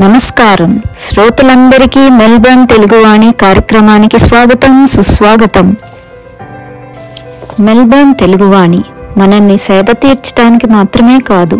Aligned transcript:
నమస్కారం. 0.00 0.70
శ్రోతలందరికీ 1.00 2.10
మెల్బర్న్ 2.10 2.66
తెలుగువాణి 2.66 3.32
కార్యక్రమానికి 3.32 4.18
స్వాగతం 4.18 4.86
సుస్వాగతం. 4.86 5.76
మెల్బర్న్ 7.60 8.14
తెలుగువాణి 8.14 8.80
మనల్ని 9.16 9.58
సేద 9.58 9.84
తీర్చడానికి 10.02 10.66
మాత్రమే 10.66 11.18
కాదు 11.20 11.58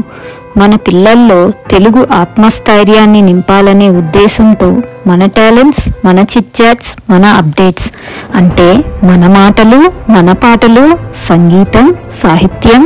మన 0.57 0.77
పిల్లల్లో 0.77 1.51
తెలుగు 1.71 2.07
ఆత్మస్థైర్యాన్ని 2.13 3.21
నింపాలనే 3.21 3.89
ఉద్దేశంతో 3.89 4.71
మన 5.07 5.27
టాలెంట్స్ 5.27 5.89
మన 6.05 6.19
చిట్చాట్స్ 6.19 6.97
మన 7.11 7.27
అప్డేట్స్ 7.27 7.89
అంటే 8.35 8.69
మన 9.05 9.27
మాటలు 9.27 9.81
మన 10.11 10.33
పాటలు 10.33 10.85
సంగీతం 11.15 11.87
సాహిత్యం 12.15 12.85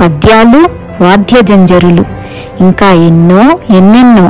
పద్యాలు 0.00 0.62
వాద్య 1.02 1.40
జంజరులు 1.42 2.04
ఇంకా 2.60 2.92
ఎన్నో 3.06 3.42
ఎన్నెన్నో 3.76 4.26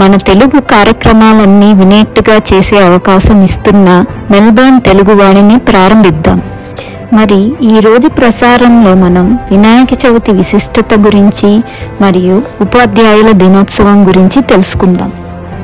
మన 0.00 0.16
తెలుగు 0.16 0.60
కార్యక్రమాలన్నీ 0.60 1.74
వినేట్టుగా 1.74 2.40
చేసే 2.54 2.76
అవకాశం 2.78 3.42
ఇస్తున్న 3.42 4.04
మెల్బర్న్ 4.30 4.80
తెలుగువాణిని 4.80 5.58
ప్రారంభిద్దాం. 5.58 6.42
మరి 7.12 7.52
ఈ 7.62 7.80
రోజు 7.80 8.08
ప్రసారంలో 8.08 8.94
మనం 8.94 9.38
వినాయక 9.50 10.06
చవితి 10.06 10.32
విశిష్టత 10.32 10.94
గురించి 10.94 11.62
మరియు 12.00 12.42
ఉపాధ్యాయుల 12.60 13.30
దినోత్సవం 13.30 14.08
గురించి 14.08 14.42
తెలుసుకుందాం. 14.42 15.12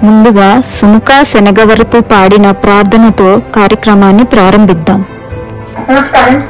ముందుగా 0.02 0.62
సుముఖ 0.74 1.22
శనగవరపు 1.22 2.00
పాడిన 2.00 2.50
ప్రార్థనతో 2.50 3.42
కార్యక్రమాన్ని 3.54 4.24
ప్రారంభిద్దాం. 4.24 5.04
నమస్కారం 5.90 6.42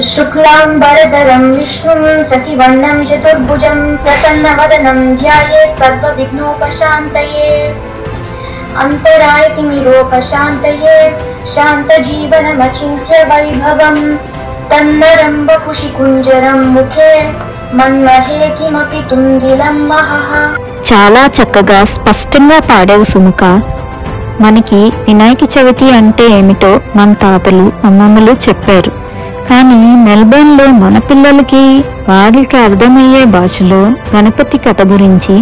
సుముఖ 0.00 0.10
శుక్లాంబరధరం 0.10 1.52
విష్ణుం 1.52 2.22
శశివర్ణం 2.28 3.02
చతుర్భుజం 3.02 3.96
ప్రసన్న 3.96 4.60
వదనం 4.60 5.16
ధ్యాయే 5.16 5.76
సర్వ 5.78 6.16
విఘ్నోపశాంతయే 6.16 7.54
ప్రసన్నవదనం 7.54 8.20
ధ్యాయేత్ 8.20 8.30
శాంత 8.72 8.80
అంతరాయతిమిరోపశాంతయే 8.80 11.12
శాంతజీవనమచింత్య 11.54 13.24
వైభవం 13.30 14.18
తన్నరం 14.70 15.46
వపుషి 15.46 15.88
కుంజరం 15.96 16.74
ముఖే 16.74 17.32
మన్మహే 17.74 18.56
కిమపి 18.58 19.10
తుందిలం 19.10 19.88
మహః 19.88 20.54
చాలా 20.82 21.30
చక్కగా 21.36 21.84
స్పష్టంగా 21.84 22.60
పాడేవు 22.70 23.04
సుముఖ. 23.04 23.44
మనకి 24.40 24.92
వినాయక 25.06 25.38
చవితి 25.54 25.90
అంటే 25.90 26.24
ఏమిటో 26.24 26.80
మన 26.96 27.12
తాతలు 27.12 27.72
అమ్మమ్మలు 27.84 28.36
చెప్పారు. 28.48 29.09
కానీ 29.48 29.80
మెల్బర్న్లో 30.06 30.66
మన 30.82 30.98
పిల్లలకి 30.98 31.62
వారికి 32.08 32.56
అర్థమయ్యే 32.56 33.24
భాషలో 33.24 33.80
గణపతి 34.16 34.58
కథ 34.58 34.82
గురించి 34.92 35.34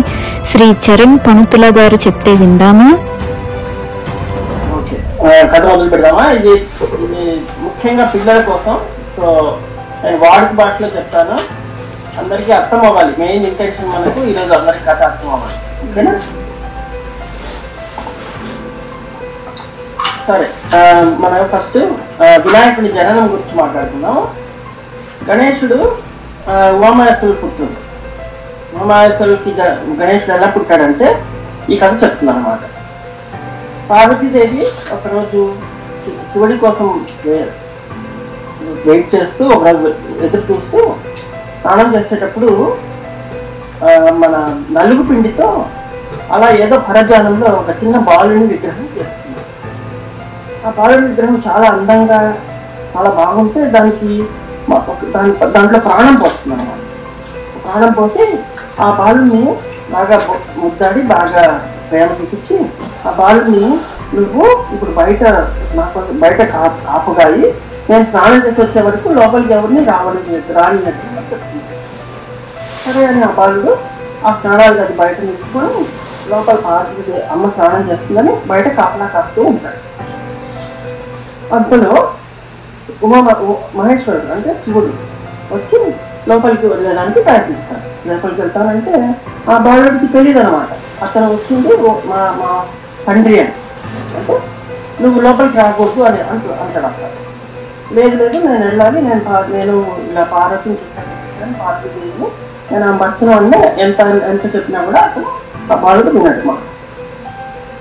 శ్రీ 0.46 0.66
చరణ్ 0.84 1.18
పనుతుల 1.26 1.66
గారు 1.78 1.96
చెప్తే 1.96 2.32
విందామా? 2.32 2.88
కథ 5.54 5.64
మొదలు 5.66 5.90
పెడదామా? 5.90 6.24
ఇది 6.30 6.52
ఇది 7.04 7.24
ముఖ్యంగా 7.60 8.04
పిల్లల 8.04 8.40
కోసం. 8.40 8.74
సో 9.16 9.58
నేను 10.04 10.16
వాడుక 10.16 10.52
భాషలో 10.52 10.88
చెప్తాను. 10.96 11.36
అందరికీ 12.20 12.52
అర్థం 12.52 12.80
అవ్వాలి. 12.86 13.12
మెయిన్ 13.18 13.46
ఇంటెన్షన్ 13.46 13.88
మనకు 13.88 14.20
ఈరోజు 14.24 14.52
అందరికి 14.52 14.84
కథ 14.84 15.02
అర్థం 15.02 15.30
అవ్వాలి. 15.32 15.58
ఓకేనా? 15.90 16.14
సరే 20.28 20.46
మనం 21.22 21.38
ఫస్ట్ 21.52 21.76
వినాయకుడి 22.44 22.88
జననం 22.96 23.26
గురించి 23.32 23.54
మాట్లాడుకుందాం. 23.60 24.16
గణేశుడు 25.28 25.78
ఉమామహేశ్వరుడు 26.76 27.38
పుత్రుడు 27.42 27.76
ఉమామహేశ్వరుడికి 28.74 29.50
గణేశుడు 30.00 30.32
ఎలా 30.36 30.48
పుట్టాడంటే 30.56 31.08
ఈ 31.72 31.76
కథ 31.82 31.92
చెప్తున్నాను 32.02 32.38
అనమాట 32.40 32.64
పార్వతీదేవి 33.90 34.62
ఒకరోజు 34.96 35.40
శివుడి 36.30 36.56
కోసం 36.64 36.88
వెయిట్ 38.86 39.08
చేస్తూ 39.14 39.44
ఒకరోజు 39.56 39.88
ఎదురు 40.26 40.44
చూస్తూ 40.50 40.78
స్నానం 41.60 41.88
చేసేటప్పుడు 41.94 42.50
మన 44.22 44.34
నలుగు 44.76 45.02
పిండితో 45.08 45.48
అలా 46.34 46.48
ఏదో 46.64 46.76
పరధ్యానంలో 46.88 47.50
ఒక 47.60 47.70
చిన్న 47.80 47.96
బాలుని 48.08 48.46
విగ్రహం 48.52 48.86
చేస్తుంది. 48.96 49.17
ఆ 50.60 50.70
బాలుని 50.76 51.06
విగ్రహం 51.08 51.36
చాలా 51.46 51.66
అందంగా 51.74 52.18
చాలా 52.92 53.10
బాగుంటే 53.18 53.60
దానికి 53.74 54.14
దాని 55.14 55.32
దాంట్లో 55.54 55.78
ప్రాణం 55.86 56.14
పోస్తుంది 56.22 56.54
అనమాట 56.56 56.80
ప్రాణం 57.64 57.92
పోతే 57.98 58.24
ఆ 58.78 58.88
బాలుని 58.98 59.42
బాగా 59.92 60.16
ముద్దాడి 60.58 61.00
బాగా 61.12 61.44
ప్రేమ 61.90 62.08
చూపించి 62.18 62.56
ఆ 63.04 63.12
బాలుని 63.18 63.62
నువ్వు 64.14 64.44
ఇప్పుడు 64.74 64.92
బయట 64.98 65.22
నాకు 65.74 66.00
బయట 66.20 66.40
కా- 66.52 66.74
కాపుగాయి 66.84 67.46
నేను 67.88 68.04
స్నానం 68.10 68.40
చేసి 68.44 68.60
వచ్చే 68.62 68.80
వరకు 68.86 69.08
లోపలికి 69.18 69.52
ఎవరిని 69.56 69.82
రావని 69.88 70.20
రానినట్టు 70.56 71.06
చెప్తుంది 71.30 71.76
సరే 72.82 73.02
అని 73.06 73.22
ఆ 73.22 73.32
బాలుడు 73.38 73.72
ఆ 74.24 74.32
స్నానాలు 74.36 74.80
అది 74.82 74.94
బయట 75.00 75.16
నిలుచుకొని 75.22 75.80
లోపల 76.30 76.56
పార్వతి 76.64 77.02
అమ్మ 77.32 77.48
స్నానం 77.54 77.84
చేస్తుందని 77.88 78.32
బయట 78.46 78.68
కాపలా 78.76 79.06
కాస్తూ 79.12 79.40
ఉంటాడు. 79.50 79.80
అంతలో 81.56 81.92
ఉమా 83.02 83.18
మహేశ్వరుడు 83.76 84.32
అంటే 84.32 84.50
శివుడు 84.62 84.90
వచ్చి 85.52 85.78
లోపలికి 86.28 86.66
వెళ్ళడానికి 86.66 87.20
ప్రయత్నిస్తాడు. 87.20 87.84
లోపలికి 88.08 88.40
వెళ్తానంటే 88.40 88.92
ఆ 89.48 89.58
బాలుడికి 89.58 90.08
తెలియదు 90.12 90.40
అనమాట 90.40 90.70
అతను 91.02 91.26
వచ్చింది 91.32 91.72
మా 92.10 92.20
మా 92.40 92.50
తండ్రి 93.06 93.36
అని. 93.40 93.52
అంటే 94.18 94.34
నువ్వు 95.00 95.18
లోపలికి 95.20 95.56
రాకూడదు 95.58 96.00
అని 96.04 96.20
అంటు 96.30 96.54
అంటాడు 96.60 96.86
అక్కడ 96.86 97.06
లేదు 97.96 98.14
లేదు 98.16 98.38
నేను 98.46 98.64
వెళ్ళాలి 98.64 98.98
నేను 99.02 99.20
పా- 99.20 99.46
నేను 99.50 99.74
ఇలా 100.08 100.24
పార్వతిని 100.32 100.76
చూసాను 100.80 101.14
పార్వతీదేవిని 101.60 102.28
నేను 102.70 102.84
ఆ 102.86 102.96
భర్తను 102.96 103.32
అంటే 103.36 103.58
ఎంత 103.78 104.00
ఎంత 104.30 104.44
చెప్పినా 104.54 104.80
కూడా 104.84 105.00
అతను 105.02 105.28
ఆ 105.70 105.76
బాలుడు 105.76 106.10
విన్నాడు 106.10 106.42
మాకు. 106.48 106.64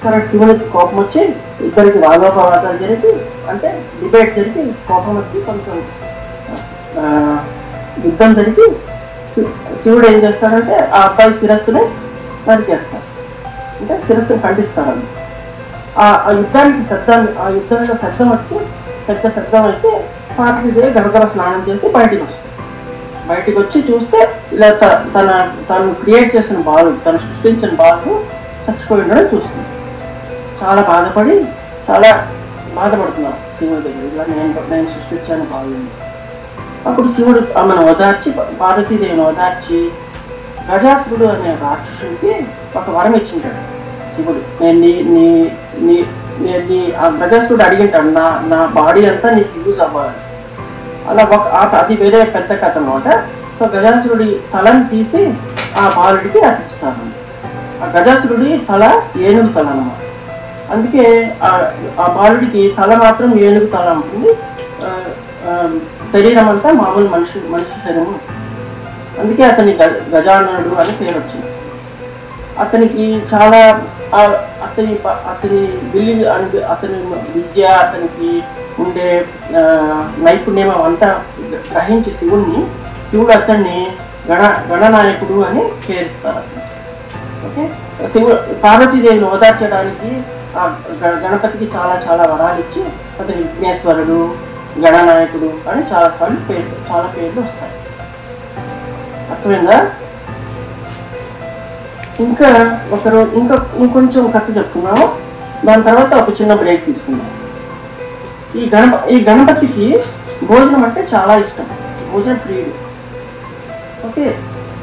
సరే 0.01 0.23
శివునికి 0.23 0.65
కోపం 0.69 0.97
వచ్చి 0.97 1.21
ఇద్దరికి 1.61 1.97
వాదోపవాదాలు 1.97 2.77
జరిపి 2.77 3.11
అంటే 3.49 3.69
డిబేట్ 3.99 4.35
జరిపి 4.35 4.63
కోపం 4.87 5.15
వచ్చి 5.17 5.37
కొంచెం 5.41 5.77
యుద్ధం 8.05 8.33
జరిపి 8.33 8.65
శి- 9.33 9.51
శివుడు 9.83 10.07
ఏం 10.07 10.19
చేస్తాడంటే 10.19 10.75
ఆ 10.93 11.01
అబ్బాయి 11.01 11.33
శిరస్సుని 11.33 11.83
నరికేస్తాడు 12.47 13.05
అంటే 13.79 13.95
శిరస్సును 14.07 14.41
ఖండిస్తాడు 14.41 15.03
ఆ 15.97 16.07
ఆ 16.23 16.31
యుద్ధానికి 16.31 16.89
శబ్దాన్ని 16.89 17.29
ఆ 17.39 17.47
యుద్ధంలో 17.49 17.95
శబ్దం 18.01 18.29
వచ్చి 18.29 18.57
పెద్ద 19.07 19.27
శబ్దం 19.29 19.63
అయితే 19.63 19.91
పార్వతీదేవి 20.37 20.91
గడగడ 20.91 21.25
స్నానం 21.27 21.61
చేసి 21.67 21.87
బయటికి 21.89 22.21
వస్తుంది. 22.21 22.43
బయటికి 23.27 23.57
వచ్చి 23.59 23.79
చూస్తే 23.81 24.19
ఇలా 24.51 24.69
త- 24.73 24.99
తన 25.15 25.29
తను 25.69 25.93
క్రియేట్ 25.93 26.35
చేసిన 26.35 26.57
బాలు 26.61 26.91
తను 27.05 27.19
సృష్టించిన 27.19 27.71
బాలు 27.75 28.11
చచ్చిపోయి 28.65 29.01
ఉండడం 29.01 29.25
చూస్తుంది. 29.25 29.65
చాలా 30.61 30.81
బాధపడి 30.91 31.35
చాలా 31.87 32.09
బాధపడుతున్నాను 32.77 33.37
శివుడి 33.57 33.81
దగ్గర. 33.85 34.03
ఇలా 34.13 34.23
నేను 34.31 34.63
నేను 34.71 34.87
సృష్టించాను 34.93 35.45
బాగుంది 35.53 35.91
అప్పుడు 36.87 37.07
శివుడు 37.15 37.39
ఆమెను 37.59 37.81
ఓదార్చి 37.91 38.29
పార్వతీదేవిని 38.61 39.23
ఓదార్చి 39.29 39.79
గజాసురుడు 40.69 41.25
అనే 41.33 41.51
రాక్షసుడికి 41.63 42.33
ఒక 42.79 42.87
వరం 42.95 43.13
ఇచ్చింటాడు 43.19 43.61
శివుడు. 44.13 44.41
నేను 44.61 44.77
నీ 44.83 44.93
నీ 45.15 45.27
నీ 45.87 45.97
నేను 46.45 46.63
నీ 46.71 46.79
ఆ 47.01 47.07
గజాసురుడు 47.23 47.63
అడిగింటాడు 47.67 48.09
నా 48.19 48.25
నా 48.53 48.59
బాడీ 48.77 49.03
అంతా 49.11 49.29
నీకు 49.37 49.59
యూజ్ 49.65 49.81
అవ్వాలని. 49.85 50.21
అలా 51.09 51.23
ఒక 51.35 51.75
అది 51.81 51.95
వేరే 52.01 52.23
పెద్ద 52.35 52.51
కథ 52.63 52.77
అనమాట 52.77 53.07
సో 53.59 53.65
గజాసురుడి 53.75 54.29
తలని 54.53 54.83
తీసి 54.91 55.21
ఆ 55.81 55.85
బాలుడికి 55.97 56.39
అతికిస్తాను. 56.49 57.05
ఆ 57.83 57.87
గజాసురుడి 57.95 58.51
తల 58.69 58.83
ఏనుగు 59.27 59.49
తల 59.57 59.67
అనమాట 59.75 60.03
అందుకే 60.71 61.35
ఆ 61.99 62.17
బాలుడికి 62.17 62.75
తల 62.77 62.95
మాత్రం 62.95 63.39
ఏనుగు 63.39 63.65
తల 63.65 63.89
ఉంటుంది. 63.89 64.33
శరీరం 66.13 66.49
అంతా 66.49 66.71
మామూలు 66.71 67.07
మనిషి 67.07 67.47
మనిషి 67.49 67.83
శరీరం. 67.85 68.15
అందుకే 69.19 69.43
అతని 69.43 69.73
గ- 69.73 70.15
గజాననుడు 70.15 70.75
అని 70.75 70.91
పేరు 70.91 71.19
వచ్చింది. 71.19 71.45
అతనికి 72.59 73.21
చాలా 73.33 73.81
అతని 74.63 74.95
ప- 74.95 75.07
అతని 75.07 75.59
విల్లి 75.93 76.29
అతని 76.61 76.93
విద్య 77.35 77.65
అతనికి 77.65 78.43
ఉండే 78.79 79.25
నైపుణ్యం 80.17 80.81
అంతా 80.81 81.21
గ్రహించి 81.73 82.13
శివుణ్ణి 82.13 82.67
శివుడు 83.11 83.31
అతన్ని 83.31 83.87
గణ 84.31 84.57
గణనాయకుడు 84.71 85.39
అని 85.39 85.71
పేరుస్తారు. 85.89 86.67
ఓకే? 87.47 87.69
శివు 88.07 88.53
పార్వతీదేవిని 88.63 89.25
ఓదార్చడానికి 89.29 90.21
గణపతికి 91.23 91.71
చాలా 91.77 92.01
చాలా 92.09 92.23
వరాలు 92.23 92.59
ఇచ్చి 92.59 92.81
అతను 93.19 93.37
విఘ్నేశ్వరుడు 93.37 94.35
గణనాయకుడు 94.79 95.69
అని 95.69 95.81
చాలా 95.93 96.13
సార్లు 96.19 96.39
పేర్లు 96.39 96.93
చాలా 96.93 97.13
పేర్లు 97.17 97.41
వస్తాయి. 97.41 97.71
అర్థమైందా? 99.31 99.91
ఇంకా 102.19 102.79
ఒకరు 102.91 103.31
ఇంకా 103.33 103.69
ఇంకొంచెం 103.75 104.31
కథ 104.31 104.57
చెప్తున్నాము 104.57 105.17
దాని 105.65 105.83
తర్వాత 105.83 106.13
ఒక 106.13 106.41
చిన్న 106.41 106.53
బ్రేక్ 106.53 106.85
తీసుకున్నాం 106.85 107.27
ఈ 108.55 108.69
గణప 108.75 109.09
ఈ 109.09 109.23
గణపతికి 109.23 109.99
భోజనం 110.43 110.83
అంటే 110.83 111.07
చాలా 111.15 111.35
ఇష్టం. 111.35 111.65
భోజన 112.13 112.33
ప్రియుడు. 112.33 112.73
ఓకే? 114.07 114.37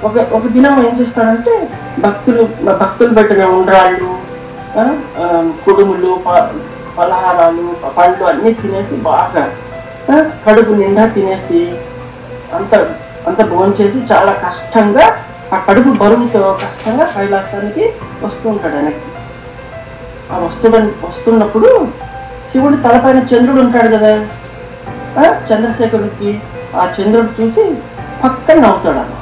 ఒక 0.04 0.18
ఒక 0.32 0.46
దినం 0.46 0.86
ఏం 0.86 1.00
చేస్తాడంటే 1.00 1.68
భక్తులు 1.98 2.48
భక్తులు 2.64 3.14
పెట్టిన 3.14 3.44
ఉండ్రాళ్ళు 3.44 4.13
కుడుములు 5.64 6.20
ప- 6.26 6.48
పలహారాలు 6.98 7.64
పండ్లు 7.96 8.24
అన్నీ 8.24 8.52
తినేసి 8.52 8.96
బాగా 9.02 9.44
కడుపు 10.46 10.72
నిండా 10.72 11.06
తినేసి 11.06 11.60
అంత 12.54 12.72
అంత 13.26 13.42
భోంచేసి 13.44 13.98
చాలా 14.12 14.32
కష్టంగా 14.44 15.04
ఆ 15.52 15.58
కడుపు 15.58 15.90
బరువుతో 15.98 16.58
కష్టంగా 16.62 17.04
కైలాసానికి 17.06 17.84
వస్తూ 18.22 18.48
ఉంటాడు 18.48 18.76
వెనక్కి 18.76 19.10
ఆ 20.32 20.38
వస్తుడు 20.38 20.76
వస్తున్నప్పుడు 21.06 21.70
శివుడు 22.52 22.76
తలపైన 22.76 23.18
చంద్రుడు 23.30 23.60
ఉంటాడు 23.60 23.88
కదా. 23.96 24.12
చంద్రశేఖరుడికి 25.48 26.30
ఆ 26.76 26.88
చంద్రుడు 26.96 27.28
చూసి 27.38 27.64
పక్కన 28.24 28.58
నవ్వుతాడు 28.60 28.98
అన్న. 28.98 29.14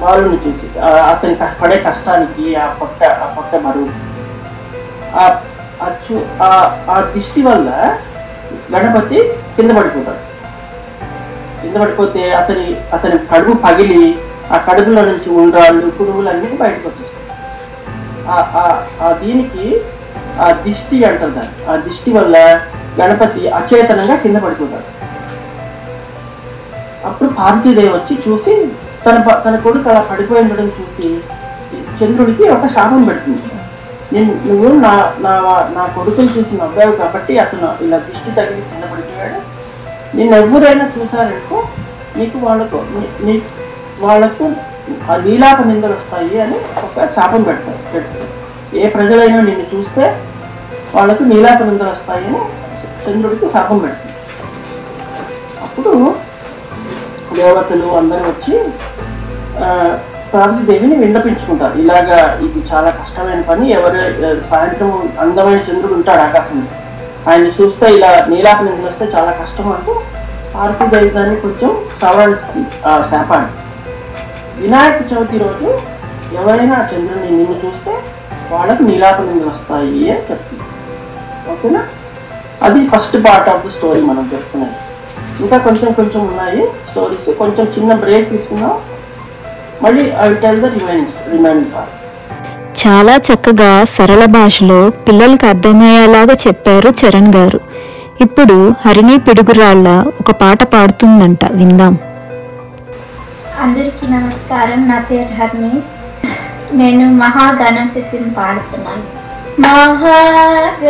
బాలుని 0.00 0.36
చూసి 0.36 0.78
అతని 0.80 1.36
పడే 1.62 1.78
కష్టానికి 1.78 2.56
ఆ 2.56 2.72
పొట్ట 2.72 3.04
ఆ 3.04 3.34
పొట్ట 3.36 3.56
బరువు. 3.56 3.88
ఆ 5.18 5.40
ఆ 5.82 5.90
ఆ- 6.42 6.84
ఆ 6.90 7.00
దిష్టి 7.14 7.42
వల్ల 7.42 7.96
గణపతి 8.74 9.32
కింద 9.56 9.70
పడిపోతాడు. 9.70 10.28
కింద 11.62 11.76
పడిపోతే 11.76 12.32
అతని 12.32 12.76
అతని 12.92 13.18
కడుపు 13.18 13.56
పగిలి 13.56 14.18
ఆ 14.52 14.56
కడుపులో 14.56 15.04
నుంచి 15.04 15.30
ఉండ్రాళ్ళు 15.30 15.90
పురుగులు 15.90 16.28
అన్నీ 16.28 16.46
బయటకు 16.46 16.88
వచ్చేస్తాయి. 16.88 17.28
ఆ- 18.28 18.86
ఆ- 19.00 19.12
దీనికి 19.12 19.80
ఆ 20.40 20.52
దిష్టి 20.52 21.04
అంటారు 21.04 21.30
దాన్ని. 21.30 21.72
ఆ 21.72 21.76
దిష్టి 21.76 22.12
వల్ల 22.12 22.60
గణపతి 23.00 23.48
అచేతనంగా 23.48 24.16
కింద 24.16 24.36
పడిపోతాడు. 24.36 24.98
అప్పుడు 27.06 27.30
పార్వతీదేవి 27.30 27.88
వచ్చి 27.88 28.18
చూసి 28.28 28.68
తన 29.06 29.20
ప- 29.20 29.44
తన 29.44 29.56
కొడుకు 29.56 29.90
అలా 29.90 30.00
పడిపోయి 30.00 30.42
ఉండడం 30.42 30.66
చూసి 30.66 31.20
చంద్రుడికి 32.00 32.48
ఒక 32.48 32.66
శాపం 32.66 33.04
పెడుతుంది. 33.04 33.42
నేను 34.12 34.40
నువ్వు 34.46 34.80
నా 34.80 35.12
నా 35.18 35.32
నా 35.74 35.86
కొడుకుని 35.86 36.28
చూసి 36.38 36.56
నవ్వావు 36.56 36.92
కాబట్టి 36.92 37.38
అతను 37.38 37.84
ఇలా 37.84 37.98
దిష్టి 37.98 38.30
తగిలి 38.30 38.60
కింద 38.60 38.82
పడిపోయాడు. 38.92 39.40
నిన్ను 40.16 40.36
ఎవరైనా 40.36 40.90
చూసారనుకో 40.98 41.68
నీకు 42.16 42.38
వాళ్ళకు 42.38 42.76
నీ- 42.76 43.26
నీ 43.26 43.42
వాళ్ళకు 44.00 44.52
ఆ 45.10 45.16
నీలాప 45.16 45.60
నిందలు 45.60 45.92
వస్తాయి 45.92 46.40
అని 46.40 46.56
ఒక 46.84 47.06
శాపం 47.06 47.42
పెడతారు 47.42 47.92
పెడతారు 47.92 48.28
ఏ 48.76 48.88
ప్రజలైనా 48.88 49.40
నిన్ను 49.40 49.76
చూస్తే 49.76 50.22
వాళ్ళకు 50.94 51.22
నీలాప 51.22 51.62
నిందలు 51.62 51.90
వస్తాయి 51.90 52.26
అని 52.26 52.40
చంద్రుడికి 53.06 53.48
శాపం 53.48 53.78
పెడుతుంది. 53.78 54.14
అప్పుడు 55.62 56.14
దేవతలు 57.38 57.96
అందరూ 57.96 58.24
వచ్చి 58.28 58.54
ఆ, 59.64 59.68
పార్వతీదేవిని 60.34 60.96
విన్నపించుకుంటారు. 60.96 61.78
ఇలాగా 61.78 62.18
ఇది 62.44 62.64
చాలా 62.72 62.90
కష్టమైన 62.90 63.40
పని. 63.40 63.70
ఎవరు 63.70 64.00
సాయంత్రం 64.50 64.90
అందమైన 65.18 65.60
చంద్రుడు 65.68 65.94
ఉంటాడు 65.94 66.20
ఆకాశంలో. 66.20 66.68
ఆయన 67.30 67.46
చూస్తే 67.58 67.86
ఇలా 67.94 68.26
నీలాప 68.28 68.62
చూస్తే 68.62 68.86
వస్తే 68.86 69.04
చాలా 69.14 69.30
కష్టం 69.32 69.72
అంటూ 69.72 69.94
పార్వతీదేవి 70.54 71.10
దాన్ని 71.10 71.36
కొంచెం 71.36 71.70
సవరిస్తుంది 72.02 72.66
ఆ 72.86 73.04
శాపాన్ని. 73.10 73.50
వినాయక 74.60 75.12
చవితి 75.12 75.38
రోజు 75.38 75.68
ఎవరైనా 76.34 76.76
చంద్రుడిని 76.92 77.30
చంద్రుని 77.30 77.30
నిన్ను 77.30 77.56
చూస్తే 77.64 77.92
వాళ్ళకు 78.50 78.82
నీలాప 78.82 79.20
వస్తాయి 79.48 80.10
అని 80.10 80.24
చెప్తుంది. 80.30 80.66
ఓకేనా? 81.52 81.82
అది 82.62 82.86
first 82.86 83.16
part 83.26 83.48
of 83.48 83.66
the 83.66 83.70
story 83.70 84.00
మనం 84.00 84.30
చెప్తున్నాం 84.32 84.70
ఇంకా 85.40 85.58
కొంచెం 85.58 85.92
కొంచెం 85.92 86.20
ఉన్నాయి. 86.28 86.62
స్టోరీస్ 86.90 87.38
కొంచెం 87.38 87.64
చిన్న 87.64 87.94
బ్రేక్ 87.94 88.30
తీసుకుందాం. 88.30 88.74
మళ్ళీ 89.82 90.04
I 90.20 90.34
tell 90.34 90.60
the 90.62 90.64
remaining 90.64 91.32
remaining 91.32 91.72
part 91.74 91.94
చాలా 92.80 93.14
చక్కగా 93.28 93.84
సరళ 93.84 94.24
భాషలో 94.24 94.90
పిల్లలకు 94.90 95.46
అర్థమయ్యేలాగా 95.46 96.34
చెప్పారు 96.46 96.88
చరణ్ 96.88 97.34
గారు. 97.34 97.60
ఇప్పుడు 98.20 98.74
హరిణి 98.84 99.18
పిడుగురాళ్ళ 99.18 99.88
ఒక 100.20 100.30
పాట 100.30 100.62
పాడుతుందంట 100.64 101.44
విందాం. 101.52 101.98
అందరికీ 103.60 104.06
నమస్కారం 104.06 104.88
నా 104.88 104.98
పేరు 105.10 105.42
హర్ని 105.42 105.72
నేను 106.72 107.04
మహాగణపతిని 107.12 108.30
పాడుతున్నాను. 108.30 109.17
महागणपतिं 109.62 110.84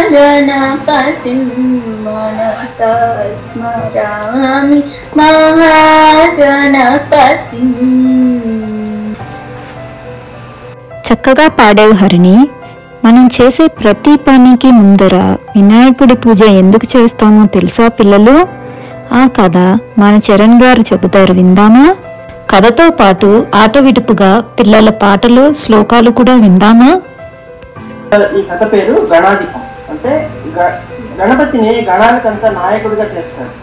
मनसा 2.68 2.92
स्मरामि 3.42 4.80
महागणपतिम् 5.20 6.82
చక్కగా 11.08 11.46
పాడావు 11.58 11.94
హరిణి 12.00 12.36
మనం 13.04 13.24
చేసే 13.36 13.66
ప్రతి 13.80 14.14
పనికి 14.26 14.70
ముందర 14.78 15.16
వినాయకుడి 15.54 16.16
పూజ 16.24 16.42
ఎందుకు 16.60 16.86
చేస్తామో 16.94 17.42
తెలుసా 17.56 17.86
పిల్లలు 17.98 18.36
ఆ 19.14 19.32
కథ 19.38 19.58
మన 20.00 20.14
చరణ్ 20.28 20.58
గారు 20.62 20.84
చెబుతారు 20.90 21.34
విందామా 21.40 21.86
కథతో 22.50 22.86
పాటు 23.00 23.30
ఆట 23.62 23.76
విడుపుగా 23.86 24.30
పిల్లల 24.58 24.90
పాటలు 25.02 25.44
శ్లోకాలు 25.62 26.12
కూడా 26.20 26.36
విందామా 26.44 26.90
ఈ 28.34 28.44
కథ 28.50 28.62
పేరు 28.72 28.96
గణాధిపం 29.12 29.64
అంటే 29.92 30.14
గ- 30.58 30.74
గణపతిని 31.21 31.87
గణాలకంతా 31.91 32.51
నాయకుడిగా 32.51 33.05
చేస్తాడు. 33.05 33.55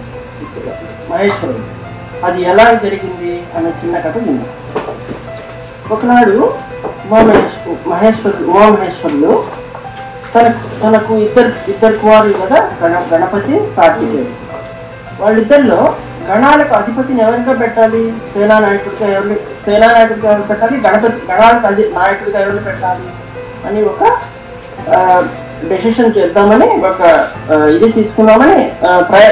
మహేశ్వరుడు. 1.11 1.85
అది 2.25 2.41
ఎలా 2.41 2.63
జరిగింది 2.73 3.43
అనే 3.55 3.69
చిన్న 3.69 3.99
కథ 3.99 4.17
విన్నాం. 4.17 4.47
ఒకనాడు 5.91 6.53
ఉమామహేశ్ 6.85 7.87
మహేశ్వరుడు 7.87 8.43
ఉమామహేశ్వరులు 8.43 9.43
తన 10.35 10.53
తనకు 10.83 11.17
ఇద్దరు 11.17 11.51
ఇద్దరు 11.67 11.97
కుమారులు 11.97 12.33
కదా 12.33 12.71
గణ 12.83 13.03
గణపతి 13.13 13.71
కార్తికేయుడు. 13.77 14.45
వాళ్ళిద్దరిలో 15.23 15.95
గణాలకు 16.31 16.73
అధిపతిని 16.73 17.21
ఎవరిగా 17.21 17.53
పెట్టాలి? 17.53 18.13
సేనానాయకుడిగా 18.33 19.11
ఎవరిని 19.13 19.35
సేనానాయకుడిగా 19.35 20.31
ఎవరు 20.31 20.47
పెట్టాలి? 20.47 20.77
గణపతి 20.77 21.31
గణాలకు 21.31 21.67
అధి 21.67 21.89
నాయకుడిగా 21.93 22.39
ఎవరిని 22.39 22.63
పెట్టాలి? 22.63 23.07
అని 23.67 23.83
ఒక 23.83 24.03
డెసిషన్ 25.71 26.15
చేద్దామని 26.17 26.67
ఒక 26.89 27.01
ఇది 27.75 27.87
తీసుకుందామని 27.97 28.59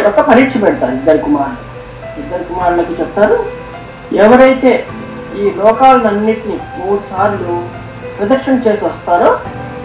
ఒక 0.10 0.20
పరీక్ష 0.30 0.54
పెడతారు 0.64 0.94
ఇద్దరు 1.00 1.20
కుమారులు. 1.26 1.62
ఇద్దరు 2.22 2.44
కుమారులకు 2.50 2.94
చెప్తారు 3.02 3.38
ఎవరైతే 4.26 4.72
ఈ 5.42 5.46
లోకాలన్నింటినీ 5.62 6.58
మూడు 6.80 7.00
సార్లు 7.12 7.54
ప్రదక్షిణ 8.18 8.56
చేసి 8.66 8.84
వస్తారో 8.90 9.30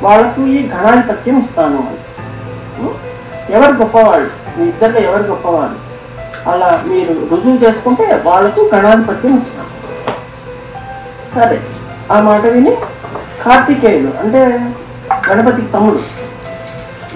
వాళ్ళకు 0.06 0.40
ఈ 0.56 0.58
గణాధిపత్యం 0.74 1.36
ఇస్తాను 1.42 1.78
అని. 1.88 2.00
ఎవరు 3.56 3.74
గొప్పవాళ్ళు? 3.82 4.30
మీ 4.56 4.64
ఇద్దరిలో 4.72 5.00
ఎవరు 5.08 5.24
గొప్పవాళ్ళు? 5.30 5.78
అలా 6.50 6.68
మీరు 6.90 7.14
రుజువు 7.30 7.58
చేసుకుంటే 7.64 8.06
వాళ్ళకు 8.28 8.60
గణాధిపత్యం 8.74 9.34
ఇస్తాను. 9.40 9.72
సరే 11.34 11.58
ఆ 12.14 12.18
మాట 12.28 12.44
విని 12.54 12.74
కార్తికేయులు 13.44 14.12
అంటే 14.22 14.42
గణపతికి 15.28 15.68
తమ్ముడు 15.74 16.00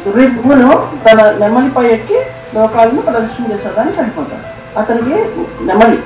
రిపును 0.06 0.71
తన 1.06 1.18
నెమలిపై 1.38 1.85
ఎక్కి 1.87 2.18
లోకాలను 2.54 3.00
ప్రదర్శన 3.00 3.52
చేసేదానికి 3.52 3.97
వెళ్ళిపోతాడు 3.97 4.47
అతనికి 4.80 5.16
నెమలి 5.64 5.99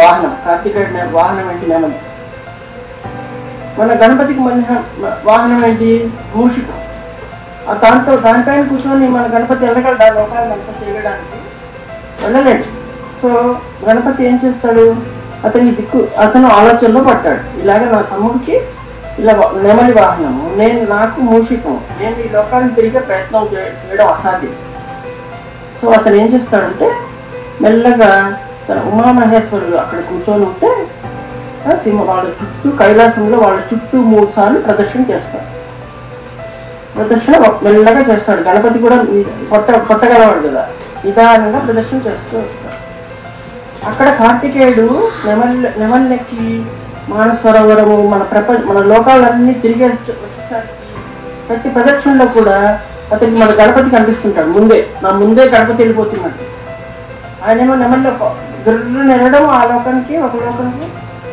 వాహనం 0.00 0.32
కార్తీకేయుడు 0.46 1.16
వాహనం 1.16 1.50
ఏంటి 1.50 1.66
నెమలి? 1.66 1.94
మన 3.78 3.92
గణపతికి 3.92 4.40
మన 4.40 4.82
వాహనం 5.24 5.66
ఏంటి? 5.66 6.10
మూషికం 6.36 6.78
ఆ 7.68 7.74
దాంతో 7.74 8.16
దానిపైన 8.16 8.62
కూర్చొని 8.62 9.08
మన 9.08 9.24
గణపతి 9.34 9.64
వెళ్ళగలడా? 9.64 10.06
లోకాలను 10.08 10.52
అంతా 10.52 10.72
తిరగడానికి 10.80 11.38
వెళ్ళలేడు. 12.24 12.64
సో 13.22 13.28
గణపతి 13.88 14.24
ఏం 14.24 14.40
చేస్తాడు? 14.44 14.96
అతనికి 15.44 15.76
దిక్కు 15.76 16.08
అతను 16.18 16.48
ఆలోచనలో 16.48 17.00
పడ్డాడు. 17.00 17.60
ఇలాగే 17.62 17.84
నా 17.84 18.00
తమ్ముడికి 18.00 18.60
ఇలా 19.18 19.32
నెమలి 19.62 19.92
వాహనము 19.92 20.54
నేను 20.56 20.86
నాకు 20.86 21.20
మూషికం. 21.20 21.80
నేను 22.00 22.16
ఈ 22.20 22.28
లోకాలను 22.28 22.74
తిరిగే 22.74 22.98
ప్రయత్నం 22.98 23.48
చేయడం 23.54 24.06
అసాధ్యం. 24.06 24.54
సో 25.82 25.88
అతను 25.90 26.14
ఏం 26.14 26.26
చేస్తాడంటే 26.26 26.90
మెల్లగా 27.62 28.38
తన 28.68 28.78
ఉమామహేశ్వరుడు 28.80 29.76
అక్కడ 29.76 29.98
కూర్చొని 29.98 30.44
ఉంటే 30.44 30.70
ఆ 31.66 31.76
సింహ 31.76 32.02
వాళ్ళ 32.02 32.28
చుట్టూ 32.28 32.70
కైలాసంలో 32.70 33.38
వాళ్ళ 33.38 33.60
చుట్టూ 33.60 33.98
మూడు 33.98 34.28
సార్లు 34.36 34.60
ప్రదర్శన 34.60 35.00
చేస్తాడు. 35.00 35.48
ప్రదర్శన 36.96 37.54
మెల్లగా 37.62 38.14
చేస్తాడు. 38.14 38.42
గణపతి 38.42 38.78
కూడా 38.78 38.96
కొట్ట 39.50 39.70
కొట్టగలవాడు 39.70 40.48
కదా. 40.48 40.68
నిదానంగా 41.04 41.58
ప్రదర్శన 41.58 41.96
చేస్తూ 41.96 42.38
వస్తాడు. 42.38 42.76
అక్కడ 43.90 44.08
కార్తికేయుడు 44.14 45.08
నెమల్ 45.26 45.80
నెమల్లెక్కి 45.80 46.64
మానసరోవరము 47.08 48.08
మన 48.08 48.22
ప్రపంచ 48.22 48.64
మన 48.64 48.78
లోకాలన్నీ 48.84 49.52
తిరిగి 49.54 49.88
ప్రతి 51.48 51.68
ప్రదర్శనలో 51.68 52.26
కూడా 52.26 52.56
అతనికి 53.12 53.36
మన 53.36 53.50
గణపతి 53.50 53.90
కనిపిస్తుంటాడు 53.90 54.46
ముందే. 54.48 54.86
నా 55.02 55.10
ముందే 55.10 55.44
గణపతి 55.44 55.72
వెళ్ళిపోతున్నట్టు 55.72 56.44
ఆయనేమో 57.46 57.74
నెమల్లో 57.74 58.10
గరుడు 58.68 59.02
నెరడం 59.02 59.50
ఆ 59.50 59.64
లోకానికి 59.64 60.16
ఒక 60.16 60.36
లోకానికి 60.36 60.86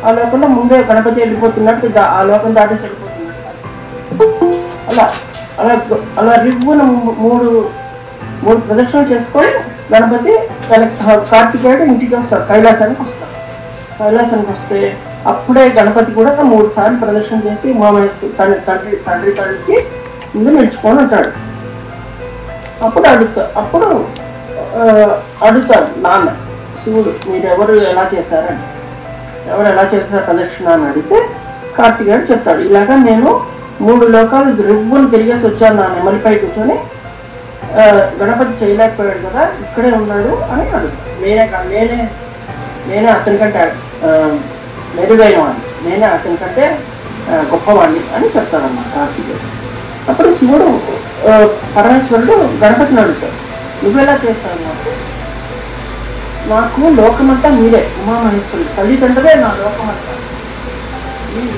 ఆ 0.06 0.10
లోకంలో 0.10 0.48
ముందే 0.48 0.78
గణపతి 0.84 1.20
వెళ్ళిపోతున్నట్టు 1.20 1.98
ఆ 1.98 2.22
లోకం 2.22 2.54
దాటేసి 2.54 2.82
వెళ్ళిపోతున్నట్టు. 2.82 4.46
అలా 4.88 5.06
అలా 5.60 5.74
అలా 6.18 6.42
రివ్వున 6.42 6.82
మూ- 6.82 7.14
మూడు 7.18 7.48
మూడు 8.42 8.56
ప్రదర్శనలు 8.56 9.04
చేసుకొని 9.04 9.50
గణపతి 9.94 10.32
తన 10.70 10.84
కార్తికేయుడు 11.32 11.82
ఇంటికి 11.82 12.14
వస్తాడు. 12.14 12.44
కైలాసానికి 12.44 13.02
వస్తాడు. 13.02 13.32
కైలాసానికి 13.98 14.50
వస్తే 14.50 14.96
అప్పుడే 15.30 15.62
గణపతి 15.76 16.10
కూడా 16.18 16.32
మూడు 16.52 16.68
సార్లు 16.76 16.98
ప్రదర్శన 17.04 17.38
చేసి 17.46 17.66
ఉమామహేశ్వరు 17.74 18.32
తన 18.40 18.54
తండ్రి 18.66 18.96
తండ్రి 19.06 19.32
తండ్రికి 19.38 19.76
ముందు 20.34 20.50
నిలుచుకొని 20.56 20.98
ఉంటాడు. 21.04 21.30
అప్పుడు 22.86 23.06
అడుగుతా 23.12 23.42
అప్పుడు 23.60 23.88
అడుగుతాడు 25.46 25.88
నాన్న 26.04 26.28
శివుడు 26.82 27.12
మీరు 27.30 27.46
ఎవరు 27.54 27.74
ఎలా 27.92 28.04
చేశారని 28.14 28.64
ఎవరు 29.52 29.68
ఎలా 29.74 29.84
చేశారు 29.92 30.22
ప్రదక్షిణ 30.28 30.68
అని 30.76 30.86
అడిగితే 30.90 31.18
కార్తికేయుడు 31.76 32.26
చెప్తాడు. 32.32 32.60
ఇలాగా 32.68 32.94
నేను 33.08 33.30
మూడు 33.86 34.04
లోకాలు 34.14 34.50
రివ్వును 34.68 35.08
తిరిగేసి 35.14 35.44
వచ్చాను 35.46 35.76
నా 35.80 35.86
నెమలిపై 35.94 36.34
కూర్చొని 36.42 36.76
గణపతి 38.20 38.52
చేయలేకపోయాడు 38.60 39.20
కదా 39.26 39.42
ఇక్కడే 39.64 39.90
ఉన్నాడు 40.00 40.32
అని 40.52 40.64
అడుగుతాడు 40.76 41.16
నేనే 41.22 41.44
నేనే 41.72 41.98
నేనే 42.88 43.08
అతనికంటే 43.16 43.64
ఆ, 44.88 44.96
మెరుగైన 44.96 45.38
వాడిని 45.38 45.64
నేనే 45.84 46.06
అతని 46.06 46.36
కంటే 46.36 46.66
గొప్పవాడిని 47.50 48.00
అని 48.14 48.26
చెప్తాడన్నమాట 48.26 48.88
కార్తికేయుడు 48.94 49.46
అప్పుడు 50.08 50.28
శివుడు 50.34 50.66
పరమేశ్వరుడు 51.74 52.34
గణపతిని 52.62 53.00
అడుగుతాడు 53.00 53.36
నువ్వెలా 53.82 54.14
చేస్తావు 54.16 54.58
నాకు? 54.62 54.90
నాకు 56.48 56.82
లోకమంతా 56.98 57.48
మీరే 57.56 57.80
ఉమామహేశ్వరుడు. 58.00 58.68
తల్లిదండ్రులే 58.76 59.34
నా 59.34 59.48
లోకమంతా. 59.58 60.12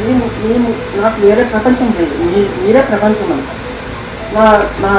నేను 0.04 0.24
మీ- 0.42 0.72
నాకు 0.96 1.20
వేరే 1.20 1.42
ప్రపంచం 1.44 1.88
లేదు. 1.98 2.14
మీ 2.24 2.38
మీరే 2.58 2.80
ప్రపంచం 2.82 3.28
అంతా 3.32 3.54
నా 4.34 4.44
నా 4.80 4.92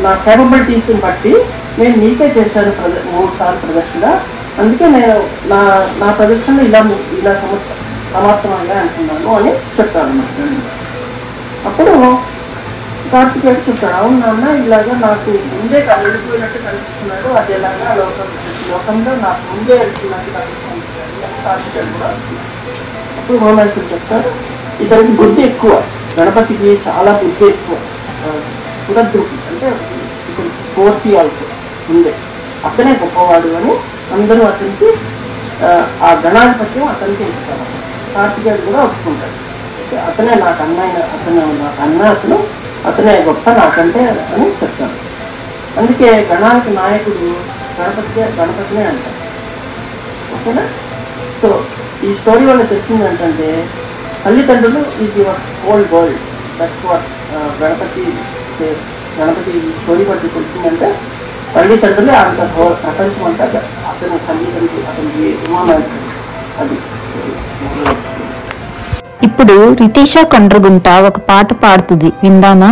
నా 0.00 0.10
కేపబిలిటీస్ని 0.24 1.00
బట్టి 1.00 1.32
నేను 1.78 1.96
మీకే 1.96 2.26
చేశాను 2.36 2.70
ప్రద 2.72 2.94
మూడు 3.10 3.32
సార్లు 3.38 3.60
ప్రదర్శన 3.62 4.04
అందుకే 4.58 4.86
నేను 4.88 5.16
నా 5.46 5.58
నా 5.98 6.08
ప్రదర్శన 6.10 6.60
ఇలా 6.60 6.80
ఇలా 7.16 7.32
సమ 7.34 7.52
సమాప్తమయ్యా 8.12 8.76
అనుకున్నాను 8.80 9.30
అని 9.36 9.50
చెప్తాను 9.76 10.06
అన్నమాట. 10.06 10.62
అప్పుడు 11.66 11.92
కార్తికేయుడు 13.12 13.60
చెప్తాడు 13.66 13.94
అవును 13.94 14.18
నాన్న 14.18 14.46
ఇలాగా 14.62 14.94
నాకు 15.00 15.30
ముందే 15.52 15.80
క- 15.80 15.98
వెళ్ళిపోయినట్టు 16.02 16.58
కనిపిస్తున్నాడు 16.58 17.28
అది 17.38 17.52
ఎలాగా 17.52 17.88
లోకం 17.94 18.30
లోకంలో 18.70 19.12
నాకు 19.16 19.42
ముందే 19.50 19.74
వెళ్తున్నట్టు 19.74 20.30
కనిపిస్తుంది 20.34 20.86
అని 21.24 21.42
కార్తికేయుడు 21.44 21.92
కూడా 21.94 22.08
అప్పుడు 23.18 23.38
హోమేశ్వరుడు 23.38 23.90
చెప్తారు. 23.92 24.30
ఇతనికి 24.80 25.12
బుద్ధి 25.12 25.42
ఎక్కువ 25.42 25.72
గణపతికి 26.16 26.70
చాలా 26.86 27.12
బుద్ధి 27.20 27.44
ఎక్కువ. 27.46 27.76
స్ఫురద్రుడు 28.76 29.36
అంటే 29.48 29.68
ఇప్పుడు 30.28 30.48
ఫోర్సీ 30.74 31.16
ఆల్సో 31.16 31.46
ముందే. 31.88 32.12
అతనే 32.64 32.92
గొప్పవాడు 32.94 33.48
అని 33.56 33.72
అందరూ 34.14 34.42
అతనికి 34.46 34.88
ఆ, 36.00 36.08
గణాధిపత్యం 36.24 36.86
అతనికి 36.88 37.24
ఇస్తారు 37.28 37.64
కార్తికేయుడు 38.14 38.62
కూడా 38.66 38.80
ఒప్పుకుంటాడు. 38.82 39.36
అతనే 40.04 40.34
నాకు 40.42 40.60
అన్నయ్య 40.62 40.96
అతను 41.14 41.42
నాకు 41.60 41.80
అన్న 41.82 42.00
అతను 42.10 42.36
అతనే 42.84 43.12
గొప్ప 43.26 43.46
నాకంటే 43.58 44.00
అని 44.32 44.46
చెప్తాను 44.60 44.96
అందుకే 45.76 46.08
గణానికి 46.30 46.70
నాయకుడు 46.76 47.28
గణపతి 47.78 48.20
గణపతినే 48.38 48.84
అంటారు 48.84 49.14
ఓకేనా? 50.34 50.64
సో 51.40 51.48
ఈ 52.02 52.14
స్టోరీ 52.14 52.44
వల్ల 52.46 52.62
తెలిసింది 52.64 53.04
ఏంటంటే 53.06 53.48
తల్లిదండ్రులు 54.24 54.82
is 55.04 55.18
your 55.18 55.40
old 55.68 55.90
world. 55.92 56.20
That's 56.58 56.84
what 56.86 57.08
Ganapati 57.60 58.04
Ganapati 59.18 59.52
ఈ 59.60 59.72
స్టోరీ 59.80 60.04
బట్టి 60.04 60.28
తెలిసిందంటే 60.28 60.88
తల్లిదండ్రులే 61.56 62.12
అంత 62.14 62.40
ప్రపంచం 62.82 63.24
అంతా 63.24 63.44
గ- 63.44 63.62
అతని 63.88 64.18
తల్లిదండ్రులు 64.28 64.82
అతనికి 64.88 65.26
ఉమామహేశ్వరుడు 65.44 66.12
అది. 66.58 66.76
ఇప్పుడు 69.22 69.54
రితీష 69.80 70.18
కొండ్రగుంట 70.24 70.88
ఒక 71.06 71.18
పాట 71.28 71.52
పాడుతుంది. 71.62 72.08
విందామా? 72.22 72.70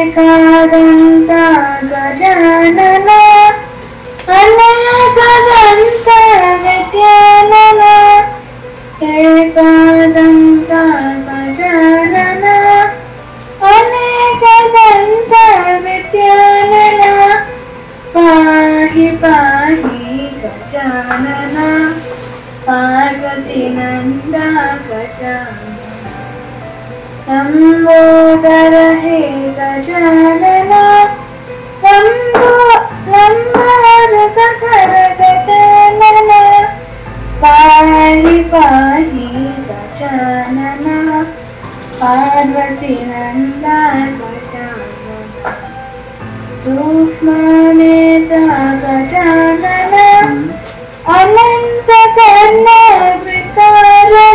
ఏకాదంత 0.00 1.30
గజానన 1.84 3.10
అనేకదంత 4.30 6.08
విద్యానన 7.50 7.84
ఏకాదంత 9.10 10.72
గజానన 11.28 12.46
అనేకదంత 13.68 15.34
విద్యానన 15.84 17.02
పాహి 18.16 19.08
పాహి 19.22 20.18
గజానన 20.42 21.56
పార్వతి 22.66 23.62
నంద 23.76 24.34
గజానన 24.88 26.06
లంబోదర 27.28 28.74
హే 29.02 29.20
గజానన 29.58 30.74
లంబో 31.84 32.52
లంబారకర 33.12 34.92
గజానన 37.40 38.36
పాహి 38.52 38.52
పాహి 38.52 39.26
గజానన 39.66 40.86
పార్వతి 42.00 42.94
నంద 43.08 43.66
గజానన 44.20 45.04
సూక్ష్మనే 46.62 47.98
గజానన 48.30 49.94
అనంత 51.14 51.90
కర్ణ 52.16 52.68
వికారణ 53.26 54.34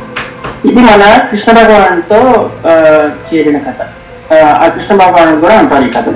ఇది 0.63 0.81
మన 0.83 1.01
కృష్ణ 1.29 1.51
భగవానుడితో 1.59 2.19
చేరిన 3.29 3.57
కథ. 3.59 3.79
ఆ, 4.33 4.67
కృష్ణ 4.75 4.91
భగవానుడు 5.01 5.39
కూడా 5.41 5.55
అంటారు 5.61 5.85
ఈ 5.85 5.93
కథ 5.95 6.07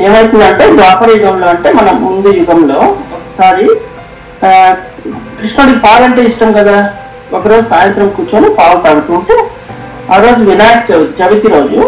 ఏమవుతుందంటే 0.00 0.64
ద్వాపర 0.76 1.08
యుగంలో 1.16 1.46
అంటే 1.52 1.68
మన 1.72 1.88
ముందు 2.02 2.28
యుగంలో 2.38 2.78
ఒకసారి 3.16 3.64
కృష్ణుడికి 5.38 5.80
పాలంటే 5.84 6.20
ఇష్టం 6.30 6.50
కదా. 6.58 6.76
ఒకరోజు 7.32 7.64
సాయంత్రం 7.68 8.08
కూర్చొని 8.10 8.48
పాలు 8.54 8.76
తాగుతుంటే 8.84 9.34
ఆ 10.10 10.18
రోజు 10.18 10.42
వినాయక 10.44 10.82
చవితి 10.90 11.12
చవితి 11.20 11.48
రోజు 11.54 11.80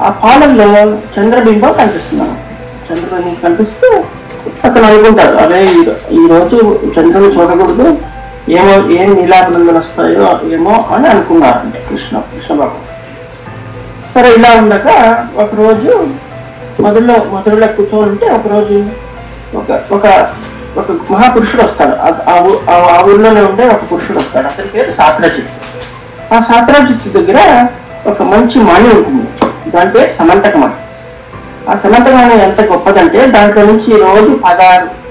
ఆ 0.00 0.10
పాలల్లో 0.22 0.66
చంద్రబింబం 1.14 1.72
కనిపిస్తున్నాను 1.80 2.36
చంద్రబింబం 2.84 3.34
కనిపిస్తే 3.42 3.88
అతను 4.62 4.84
అనుకుంటారు 4.88 5.36
అరే 5.38 5.60
ఈ- 5.72 5.84
ఈ 6.14 6.26
రోజు 6.30 6.58
చంద్రుని 6.94 7.30
చూడకూడదు 7.36 7.86
ఏమో 8.48 8.90
ఏం 8.90 9.14
నీలాభినందనలు 9.14 9.78
వస్తాయో 9.78 10.52
ఏమో 10.52 10.88
అని 10.94 11.08
అనుకున్నారు. 11.08 11.58
అంటే 11.58 11.86
కృష్ణ 11.90 12.18
కృష్ణ 12.18 12.54
బాబు 12.54 12.88
సరే 14.14 14.34
ఇలా 14.34 14.54
ఉండగా 14.58 15.28
ఒకరోజు 15.36 16.08
మొదల్లో 16.80 17.14
మొదలులో 17.14 17.66
కూర్చొని 17.66 18.10
ఉంటే 18.10 18.26
ఒకరోజు 18.26 18.84
ఒక 19.54 19.80
ఒక 19.92 20.28
ఒక 20.78 21.12
మహాపురుషుడు 21.12 21.62
వస్తాడు. 21.62 21.96
ఆ- 22.30 22.40
ఊ- 22.40 22.70
ఆ 22.70 23.02
ఊర్లోనే 23.02 23.40
ఉండే 23.40 23.68
ఒక 23.68 23.92
పురుషుడు 23.92 24.18
వస్తాడు. 24.18 24.46
అతని 24.46 24.66
పేరు 24.66 24.90
సాత్రజిత్. 24.90 25.48
ఆ 26.34 26.40
సాత్రాజిత్ 26.40 27.14
దగ్గర 27.14 27.66
ఒక 28.06 28.22
మంచి 28.22 28.62
మణి 28.62 28.88
ఉంటుంది. 28.88 29.26
దాని 29.70 29.90
పేరు 29.90 30.10
సమంతకమణి. 30.10 30.72
ఆ 31.70 31.74
సమంతకమణి 31.74 32.42
ఎంత 32.42 32.60
గొప్పదంటే 32.60 33.26
దాంట్లో 33.26 33.62
నుంచి 33.62 33.96
రోజు 34.00 34.40
పదహారు 34.44 35.07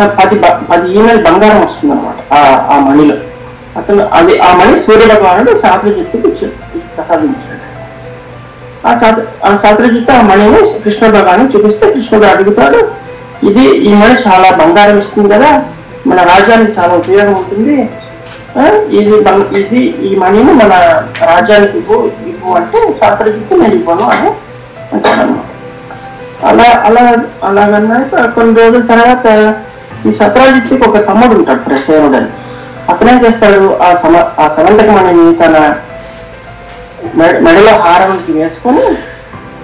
పది 0.00 0.38
బ- 0.38 0.70
పది 0.70 0.92
ఈమెయిల్ 0.92 1.24
బంగారం 1.24 1.60
వస్తుంది 1.60 1.94
అనమాట 1.94 2.34
ఆ 2.70 2.78
మణిలో. 2.78 3.16
అతను 3.76 4.08
అది 4.12 4.38
ఆ 4.38 4.54
మణి 4.54 4.78
సూర్య 4.78 5.14
భగవానుడు 5.14 5.58
సాత్రజిత్తుకు 5.58 6.28
ఇచ్చి- 6.28 6.50
ప్రసాదించాడు. 6.96 7.58
ఆ 8.86 8.94
సాత 8.94 9.14
ఆ 9.44 9.56
సాత్రజిత్ 9.56 10.10
ఆ 10.10 10.20
మణిని 10.22 10.80
కృష్ణ 10.80 11.06
భగవాను 11.06 11.48
చూపిస్తే 11.48 11.90
కృష్ణుడు 11.90 12.24
అడుగుతాడు 12.24 12.78
ఇది 13.42 13.60
ఈ 13.60 13.94
మణి 13.94 14.14
చాలా 14.14 14.50
బంగారం 14.50 14.98
ఇస్తుంది 14.98 15.34
కదా 15.34 15.62
మన 16.06 16.22
రాజ్యానికి 16.22 16.80
చాలా 16.80 16.94
ఉపయోగం 16.94 17.34
ఉంటుంది. 17.34 17.88
ఇది 18.90 19.12
ఇది 19.58 19.78
ఈ 19.80 20.16
మణిని 20.16 20.52
మన 20.52 20.72
రాజ్యానికి 21.24 21.78
ఇవ్వు 21.78 22.10
ఇవ్వు 22.26 22.54
అంటే 22.54 22.78
శాస్త్రజిత్తు 23.00 23.54
నేను 23.54 23.74
ఇవ్వను 23.74 24.02
అని 24.02 24.30
అంటాడన్నమాట. 24.92 25.48
అలా 26.44 26.82
అలా 26.84 27.14
అలాగన్నాక 27.44 28.26
కొన్ని 28.26 28.60
రోజుల 28.60 28.80
తర్వాత 28.80 29.54
ఈ 30.08 30.12
సత్రాజిత్తుకి 30.12 30.84
ఒక 30.88 31.08
తమ్ముడు 31.08 31.34
ఉంటాడు 31.34 31.58
ప్రసేనుడు 31.60 32.16
అని 32.16 32.30
అతనేం 32.88 33.24
చేస్తాడు? 33.24 33.78
ఆ 33.82 33.94
సమ 33.94 34.14
ఆ 34.38 34.48
సమంతకమణిని 34.48 35.34
తన 35.36 35.56
మెడ- 37.16 37.40
మెడలో 37.40 37.72
హారానికి 37.78 38.32
వేసుకొని 38.32 38.84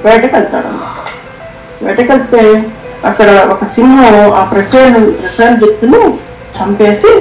వేటకి 0.05 0.35
వెళ్తాడు 0.35 0.67
అన్నమాట 0.67 0.97
వేటకి 1.85 2.13
వెళ్తే 2.13 2.43
అక్కడ 3.05 3.29
ఒక 3.51 3.65
సింహం 3.67 4.33
ఆ 4.33 4.45
ప్రసేను 4.45 5.01
ప్రసేనజిత్తును 5.21 6.01
చంపేసి 6.59 7.13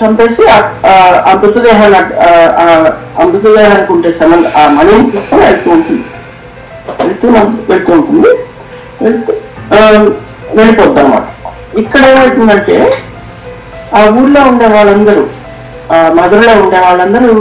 చంపేసి 0.00 0.42
ఆ- 0.48 0.64
మృతదేహాన్ని 1.34 2.00
ఆ- 2.24 2.92
మృతదేహానికి 3.24 3.92
ఉంటే 3.92 4.12
సంబంధ 4.12 4.46
ఆ 4.56 4.68
మణిని 4.68 5.10
తీసుకొని 5.10 5.42
వెళ్తూ 5.42 5.70
ఉంటుంది. 5.70 6.02
వెళ్తూ 7.00 7.28
వెళ్తూ 7.68 7.92
ఉంటుంది. 7.92 8.30
వెళ్తూ 9.02 9.32
వెళ్ళిపోద్ది 10.54 11.00
అనమాట 11.00 11.24
ఇక్కడ 11.82 12.02
ఏమవుతుందంటే 12.12 12.76
ఆ 13.98 14.00
ఊర్లో 14.18 14.40
ఉండే 14.50 14.66
వాళ్ళందరూ 14.76 15.24
ఆ 15.94 15.98
మధురలో 16.18 16.54
ఉండే 16.62 16.78
వాళ్ళందరూ 16.86 17.32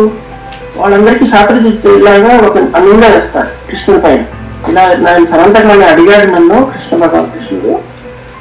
వాళ్ళందరికీ 0.79 1.25
శాస్త్రజిత్తు 1.33 1.89
ఇలాగా 1.99 2.33
ఒక 2.47 2.57
నింద 2.87 3.05
వేస్తారు 3.13 3.49
కృష్ణుడి 3.69 4.01
పైన. 4.05 4.23
ఇలా 4.69 4.83
నేను 5.05 5.27
సమంతకమని 5.31 5.85
అడిగాడు 5.91 6.25
నన్ను 6.35 6.57
కృష్ణ 6.73 6.93
భగవాన్ 7.03 7.31
కృష్ణుడు. 7.35 7.71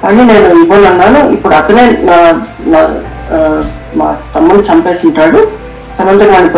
కానీ 0.02 0.22
నేను 0.32 0.48
ఇవ్వనన్నాను. 0.62 1.20
ఇప్పుడు 1.36 1.54
అతనే 1.60 1.84
నా 2.08 2.16
నా 2.72 2.80
మా 4.00 4.08
తమ్ముడు 4.34 4.60
చంపేసి 4.68 5.02
ఉంటాడు. 5.08 5.40
సమంతకమని 5.98 6.50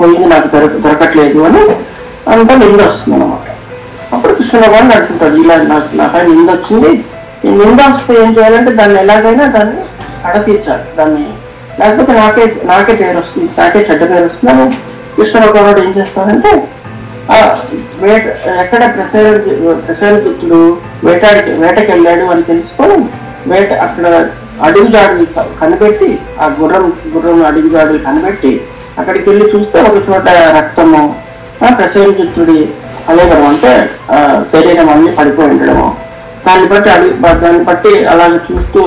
పోయింది 0.00 0.28
నాకు 0.34 0.48
దొరక 0.54 0.74
దొరకట్లేదు 0.86 1.40
అని 1.48 1.62
అంతా 2.32 2.54
నింద 2.62 2.80
వస్తుంది 2.88 3.16
అనమాట 3.18 3.46
అప్పుడు 4.14 4.32
కృష్ణ 4.38 4.56
భగవాన్ 4.64 4.92
అడుగుతాడు 4.96 5.36
ఇలా 5.42 5.56
నాకు 5.72 5.88
నాపై 6.00 6.22
నింద 6.32 6.50
వచ్చింది. 6.56 6.92
ఈ 7.44 7.50
నింద 7.50 7.80
ఏం 8.18 8.30
చేయాలంటే 8.38 8.70
దాన్ని 8.70 8.98
ఎలాగైనా 9.00 9.46
దాన్ని 9.46 9.82
అడతీర్చాలి 10.24 10.84
దాన్ని 10.96 11.24
లేకపోతే 11.78 12.12
నాకే 12.12 12.44
నాకే 12.64 12.92
పేరు 12.92 13.18
వస్తుంది 13.18 13.48
నాకే 13.58 13.78
చెడ్డ 13.90 14.02
పేరు 14.10 14.24
వస్తుందని 14.24 14.76
కృష్ణ 15.16 15.38
భగవానుడు 15.38 15.80
ఏం 15.80 15.90
చేస్తాడంటే 15.90 16.50
ఆ 17.30 17.38
వేట 18.00 18.26
ఎక్కడ 18.60 18.82
ప్రసేన 18.94 19.28
ప్రసేన 19.86 20.14
వేటాడి 21.04 21.52
వేటకి 21.52 21.90
వెళ్ళాడు 21.92 22.24
అని 22.24 22.42
తెలుసుకొని 22.42 22.96
వేట 23.46 23.72
అక్కడ 23.72 24.06
అడుగుజాడులు 24.62 25.26
కనిపెట్టి 25.60 26.18
ఆ 26.40 26.46
గుర్రం 26.60 26.92
గుర్రం 27.14 27.46
అడుగుజాడులు 27.46 27.98
కనిపెట్టి 27.98 28.60
అక్కడికి 28.98 29.30
వెళ్ళి 29.30 29.56
చూస్తే 29.56 29.78
ఒక 29.80 29.98
చోట 30.10 30.28
రక్తము 30.28 31.14
ఆ 31.62 31.70
ప్రసేన 31.70 32.08
అంటే 33.48 33.72
శరీరం 34.52 34.88
అన్ని 34.90 35.10
పడిపోయి 35.16 35.50
ఉండడము. 35.50 36.09
దాన్ని 36.46 36.66
బట్టి 36.68 36.90
అడిగి 36.90 37.10
దాన్ని 37.40 37.64
బట్టి 37.64 38.06
అలాగే 38.06 38.40
చూస్తూ 38.48 38.80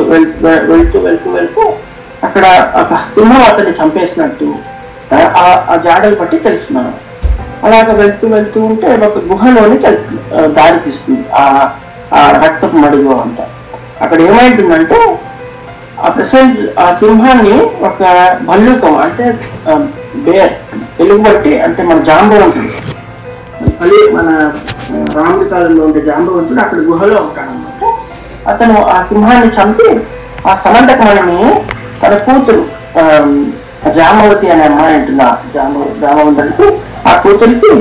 వెళ్తూ 0.72 1.00
వెళ్తూ 1.00 1.32
వెళ్తూ 1.32 1.64
అక్కడ 2.24 2.46
ఒక 2.76 2.94
సింహం 3.16 3.44
అతన్ని 3.44 3.72
చంపేసినట్టు 3.72 4.48
ఆ, 5.14 5.18
ఆ- 5.70 5.76
జాడలు 5.78 6.16
బట్టి 6.16 6.38
తెలుస్తున్నాను. 6.40 6.94
అలాగ 7.64 7.92
వెళ్తూ 7.94 8.28
వెళ్తూ 8.28 8.62
ఉంటే 8.66 8.88
ఒక 9.06 9.18
గుహలోనే 9.28 9.76
తెల్- 9.78 10.00
ఆ, 10.36 10.46
దారి 10.58 10.80
తీస్తుంది 10.80 11.24
ఆ 11.34 11.44
ఆ 12.12 12.32
రక్తపు 12.44 12.78
మడుగు 12.78 13.22
అంతా. 13.22 13.44
అక్కడ 14.02 14.22
ఏమైంటుందంటే 14.22 14.98
ఆ 16.04 16.10
ప్రసెంట్ 16.10 16.80
ఆ 16.80 16.94
సింహాన్ని 16.94 17.56
ఒక 17.82 18.00
భల్లూకం 18.42 18.98
అంటే 18.98 19.26
బేర్ 20.16 20.54
ఎలుగుబట్టి 21.00 21.62
అంటే 21.62 21.84
మన 21.84 22.00
జాంబవంతుడు 22.02 22.70
మళ్ళీ 23.80 24.12
మన 24.12 24.30
రాముడికాలంలో 24.86 25.46
కాలంలో 25.52 25.82
ఉండే 25.84 26.02
జాంబవంతుడు 26.02 26.62
అక్కడ 26.62 26.80
గుహలో 26.88 27.18
ఉంటాడనమాట 27.24 27.84
అతను 28.48 28.76
ఆ 28.88 29.04
సింహాన్ని 29.04 29.50
చంపి 29.58 29.88
ఆ 30.46 30.54
సమంతకమణిని 30.56 31.42
తన 32.02 32.14
కూతురు 32.26 32.62
జామవతి 33.96 34.48
అనే 34.52 34.64
అమ్మాయి 34.66 34.96
అంటున్నా 34.96 35.26
ఆ 35.28 35.52
జామ 35.54 35.72
జామవంతుడికి 36.02 36.68
ఆ 37.06 37.14
కూతురికి 37.18 37.72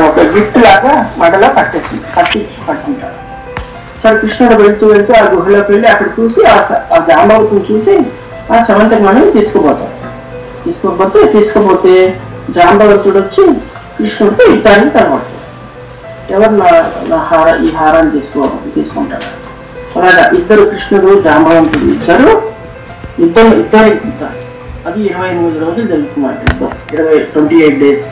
ఒక 0.00 0.20
గిఫ్ట్ 0.34 0.58
లాగా 0.58 0.92
మడలో 1.18 1.48
కట్టేసి 1.54 1.96
కట్టించి 2.16 2.58
పట్టుకుంటాడు. 2.66 3.16
సరే 4.02 4.16
కృష్ణుడు 4.18 4.56
వెళ్తూ 4.62 4.86
వెళ్తూ 4.86 5.12
ఆ 5.14 5.24
గుహలోకి 5.32 5.72
వెళ్ళి 5.72 5.88
అక్కడ 5.88 6.08
చూసి 6.18 6.40
ఆ 6.46 6.56
స- 6.62 6.82
ఆ 6.92 6.98
జాంబవతిని 7.08 7.62
చూసి 7.70 7.94
ఆ 8.50 8.58
సమంతకమణిని 8.62 9.30
తీసుకుపోతాడు. 9.32 9.94
తీసుకుపోతే 10.64 11.20
తీసుకుపోతే 11.32 11.94
జాంబవంతుడు 12.50 13.18
వచ్చి 13.18 13.42
కృష్ణుడితో 13.98 14.44
యుద్ధానికి 14.50 14.90
కనబడతాడు 14.90 15.37
ఎవరు 16.30 16.54
నా 17.08 17.16
హార 17.16 17.56
ఈ 17.64 17.72
హారాన్ని 17.72 18.10
తీసుకో 18.10 18.48
తీసుకుంటారు. 18.74 19.28
అలాగా 19.96 20.30
ఇద్దరు 20.38 20.62
కృష్ణుడు 20.64 21.22
జాంబవంతుడు 21.22 21.84
ఇద్దరు 21.84 22.28
ఇద్దరు 23.24 23.46
ఇద్దరు 23.46 23.88
యుద్ధాలు 23.88 24.38
అది 24.88 25.00
ఇరవై 25.02 25.28
ఎనిమిది 25.28 25.58
రోజులు 25.58 25.86
జరుగుతున్నట్టు 25.86 26.68
ఇరవై 26.94 27.18
ట్వంటీ 27.18 27.56
ఎయిట్ 27.56 27.78
డేస్. 27.78 28.04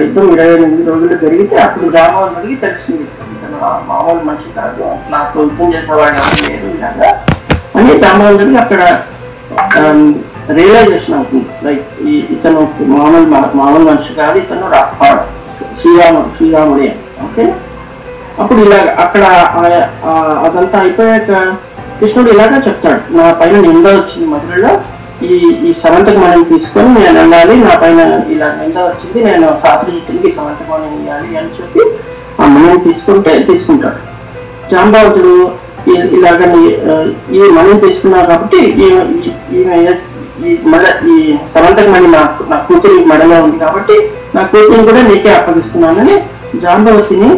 ఇద్దరు 0.00 0.26
ఇరవై 0.32 0.54
ఎనిమిది 0.54 0.90
రోజులు 0.90 1.16
జరిగితే 1.16 1.56
అప్పుడు 1.56 1.88
జాంబవంతుడికి 1.90 2.56
తెలిసింది. 2.56 3.06
మామూలు 3.88 4.24
మనిషి 4.24 4.52
కాదు. 4.56 4.84
నాకు 5.10 5.40
యుద్ధం 5.40 5.74
చేసేవాడు 5.74 6.50
లేదు 6.50 6.66
ఇలాగా. 6.76 7.08
అని 7.76 7.98
జాంబవంతుడికి 7.98 8.58
అక్కడ 8.58 8.82
రియలైజేషన్ 10.50 11.14
అవుతుంది. 11.14 11.46
లైక్ 11.66 12.02
ఈ 12.08 12.24
ఇతను 12.30 12.68
మామూలు 12.80 13.26
మామూలు 13.56 13.84
మనిషి 13.84 14.14
కాదు. 14.14 14.38
ఇతను 14.38 14.70
రాడు 14.70 15.24
శ్రీరాముడు 15.80 16.36
శ్రీరాముడే. 16.36 16.96
ఓకే? 17.24 17.44
అప్పుడు 18.38 18.60
ఇలాగ 18.62 18.86
అక్కడ 18.98 19.22
అదంతా 20.46 20.78
అయిపోయాక 20.78 21.30
కృష్ణుడు 22.00 22.30
ఇలాగా 22.30 22.56
చెప్తాడు 22.66 23.00
నా 23.16 23.26
పైన 23.32 23.60
నింద 23.62 23.86
వచ్చింది 23.96 24.26
మధురలో 24.26 24.72
ఈ 25.22 25.36
ఈ 25.62 25.70
సమంతక 25.74 26.16
తీసుకొని 26.50 26.88
నేను 26.96 27.14
వెళ్ళాలి 27.18 27.54
నా 27.62 27.74
పైన 27.82 28.00
ఇలా 28.28 28.48
నింద 28.58 28.76
వచ్చింది 28.88 29.20
నేను 29.24 29.46
సాత్రిజిత్తునికి 29.62 30.30
సమంతక 30.30 30.68
మణిని 30.72 30.96
ఇవ్వాలి 30.98 31.30
అని 31.36 31.52
చెప్పి 31.58 31.82
ఆ 32.38 32.46
మణిని 32.46 32.80
తీసుకుంటే 32.80 33.32
తీసుకుంటాడు. 33.46 34.00
జాంబావతుడు 34.70 35.32
ఇలాగ 36.14 36.40
ఈ 37.32 37.42
మణిని 37.50 37.80
తీసుకున్నావు 37.80 38.26
కాబట్టి 38.26 38.60
ఈ- 38.78 38.92
ఈ- 39.18 39.36
ఈమె 39.52 39.76
ఈ 40.42 40.54
మడ 40.64 40.82
ఈ 41.06 41.16
నా 42.14 42.20
నా 42.50 42.56
కూతురి 42.66 43.04
మడలో 43.04 43.36
ఉంది 43.44 43.58
కాబట్టి 43.58 43.96
నా 44.34 44.42
కూతురిని 44.42 44.84
కూడా 44.84 45.02
నీకే 45.02 45.30
అప్పగిస్తున్నానని 45.30 46.16
జాంబవతిని 46.62 47.30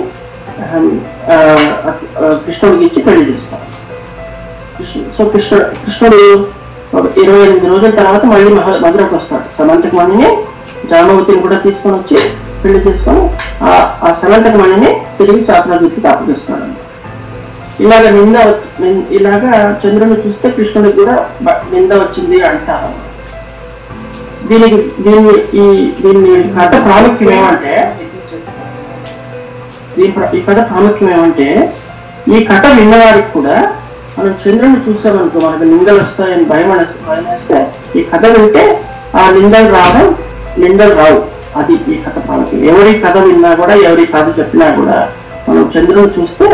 కృష్ణుడికి 2.45 2.85
ఇచ్చి 2.89 3.01
పెళ్ళి 3.07 3.25
చేస్తాడు 3.31 3.67
కృష్ణుడు 4.77 5.11
సో 5.17 5.25
కృష్ణుడు 5.33 5.65
కృష్ణుడు 5.85 6.19
ఇరవై 7.23 7.41
ఎనిమిది 7.47 7.67
రోజుల 7.67 7.91
తర్వాత 7.99 8.25
మళ్ళీ 8.25 8.51
మహ 8.55 8.69
మధురకు 8.85 9.15
వస్తాడు. 9.17 9.47
సమంతకమణిని 9.59 10.29
జాంబవతిని 10.91 11.41
కూడా 11.43 11.57
తీసుకొని 11.65 11.97
వచ్చి 11.97 12.19
పెళ్ళి 12.63 12.81
చేసుకొని 12.87 13.23
ఆ 14.03 14.13
సమంతకమణిని 14.23 14.91
తిరిగి 15.19 15.43
సాత్రాజిత్తుకి 15.49 16.09
అప్పగిస్తాడు 16.09 16.67
ఇలాగ 17.85 18.05
నింద 18.11 18.37
ఇలాగా 19.19 19.51
చంద్రుని 19.83 20.17
చూస్తే 20.25 20.49
కృష్ణుడికి 20.57 20.97
కూడా 21.01 21.15
నింద 21.73 21.91
వచ్చింది 22.03 22.39
అంటారు. 22.49 22.91
దీనికి 24.49 24.79
దీన్ని 25.05 25.35
ఈ 25.55 25.65
దీన్ని 26.03 26.35
కథ 26.57 26.73
ప్రాముఖ్యం 26.87 27.31
ఏమంటే 27.39 27.75
దీని 29.99 30.13
ఈ 30.39 30.43
కథ 30.49 30.59
ప్రాముఖ్యం 30.71 31.11
ఏమంటే 31.17 31.47
ఈ 32.35 32.39
కథ 32.45 32.65
విన్నవారికి 32.79 33.31
కూడా 33.33 33.57
మనం 34.19 34.33
చంద్రుని 34.43 34.79
చూసామనుకో 34.87 35.39
మనకు 35.41 35.65
నిందలు 35.65 36.01
వస్తాయని 36.01 36.45
భయం 36.45 36.71
భయం 37.09 37.27
వేస్తే 37.29 37.59
ఈ 37.99 38.03
కథ 38.13 38.25
వింటే 38.35 38.65
ఆ 39.15 39.25
నిందలు 39.37 39.69
రావడం 39.77 40.09
నిందలు 40.59 40.95
రావు. 40.95 41.19
అది 41.57 41.75
ఈ 41.93 41.97
కథ 42.05 42.17
ప్రాముఖ్యం. 42.27 42.63
ఎవరి 42.71 42.93
కథ 43.05 43.17
విన్నా 43.19 43.51
కూడా 43.55 43.75
ఎవరి 43.89 44.05
కథ 44.15 44.27
చెప్పినా 44.39 44.67
కూడా 44.79 44.97
మనం 45.49 45.63
చంద్రుని 45.75 46.11
చూస్తే 46.17 46.47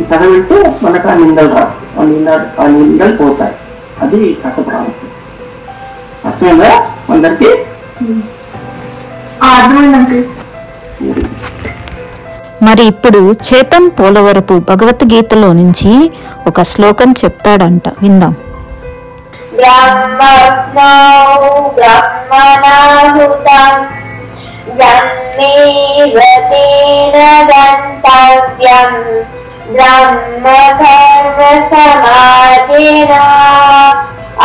ఈ 0.00 0.04
కథ 0.12 0.22
వింటే 0.32 0.56
మనకు 0.82 1.08
ఆ 1.08 1.14
నిందలు 1.14 1.50
రావు. 1.56 1.72
ఆ 1.98 2.04
నింద 2.04 2.28
ఆ 2.60 2.66
నిందలు 2.74 3.14
పోతాయి. 3.16 3.54
అది 4.02 4.18
ఈ 4.30 4.34
కథ 4.44 4.56
ప్రాముఖ్యం. 4.68 5.10
అర్థమైందా 6.26 6.70
అందరికీ? 7.14 7.50
అర్థమైంది 9.50 9.96
అంకుల్ 9.98 10.24
మరి 12.62 12.82
ఇప్పుడు 12.84 13.18
చేతం 13.46 13.88
పోలవరపు 13.88 14.54
భగవద్గీతలో 14.70 15.52
నుంచి 15.52 15.92
ఒక 16.46 16.62
శ్లోకం 16.62 17.12
చెప్తాడంట. 17.24 17.88
విందాం. 18.02 18.34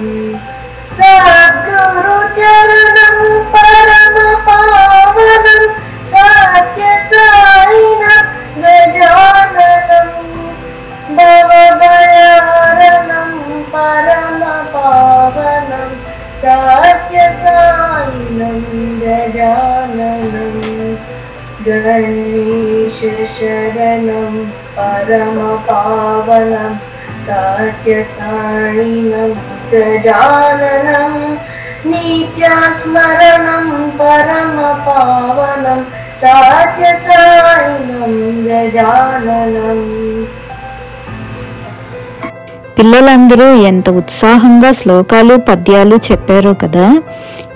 పిల్లలందరూ 42.80 43.46
ఎంత 43.46 43.90
ఉత్సాహంగా 43.90 44.72
శ్లోకాలు 44.72 45.36
పద్యాలు 45.36 45.96
చెప్పారో 45.96 46.54
కదా. 46.54 47.02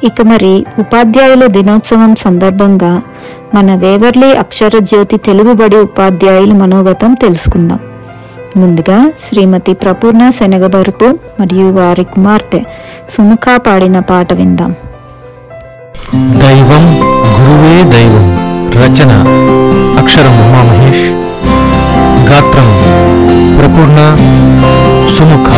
ఇక 0.04 0.22
మరి 0.22 0.66
ఉపాధ్యాయుల 0.80 1.46
దినోత్సవం 1.46 2.16
సందర్భంగా 2.16 3.02
మన 3.56 3.76
వేవర్లీ 3.76 4.34
అక్షర 4.34 4.72
జ్యోతి 4.80 5.18
తెలుగుబడి 5.18 5.76
ఉపాధ్యాయుల 5.78 6.54
మనోగతం 6.54 7.14
తెలుసుకుందాం. 7.14 7.80
ముందుగా 8.58 9.12
శ్రీమతి 9.20 9.74
ప్రపూర్ణ 9.74 10.30
శనగబరుపు 10.30 11.20
మరియు 11.40 11.72
వారి 11.72 12.04
కుమార్తె 12.04 12.62
సుముఖ 13.10 13.58
పాడిన 13.58 14.00
పాట 14.00 14.34
విందాం. 14.34 14.76
దైవం 16.16 16.86
గురువే 17.40 17.92
దైవం 17.92 18.28
రచన. 18.76 19.12
అక్షరం 20.02 20.36
ఉమామహేష్ 20.44 21.06
గాత్రం 22.30 22.70
ప్రపూర్ణ 23.58 24.00
సుముఖ 25.10 25.50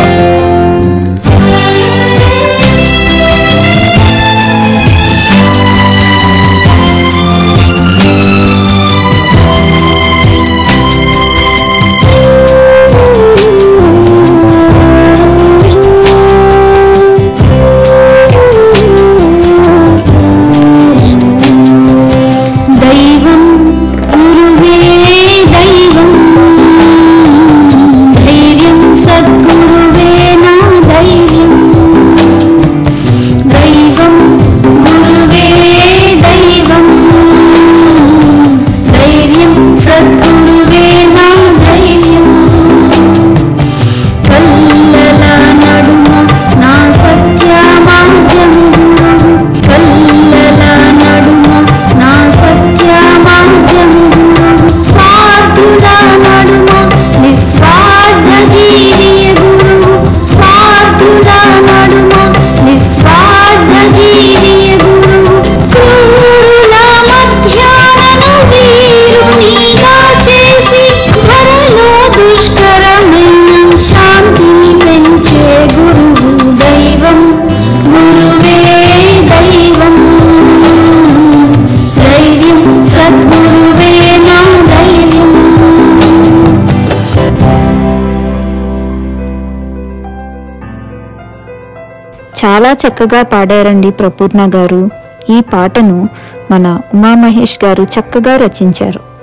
చక్కగా 92.87 93.21
పాడారండి 93.21 93.91
ప్రపూర్ణ 93.91 94.51
గారు. 94.55 94.89
ఈ 95.29 95.41
పాటను 95.53 96.09
మన 96.51 96.79
ఉమామహేష్ 96.93 97.65
గారు 97.65 97.83
చక్కగా 97.83 98.37
రచించారు. 98.37 99.13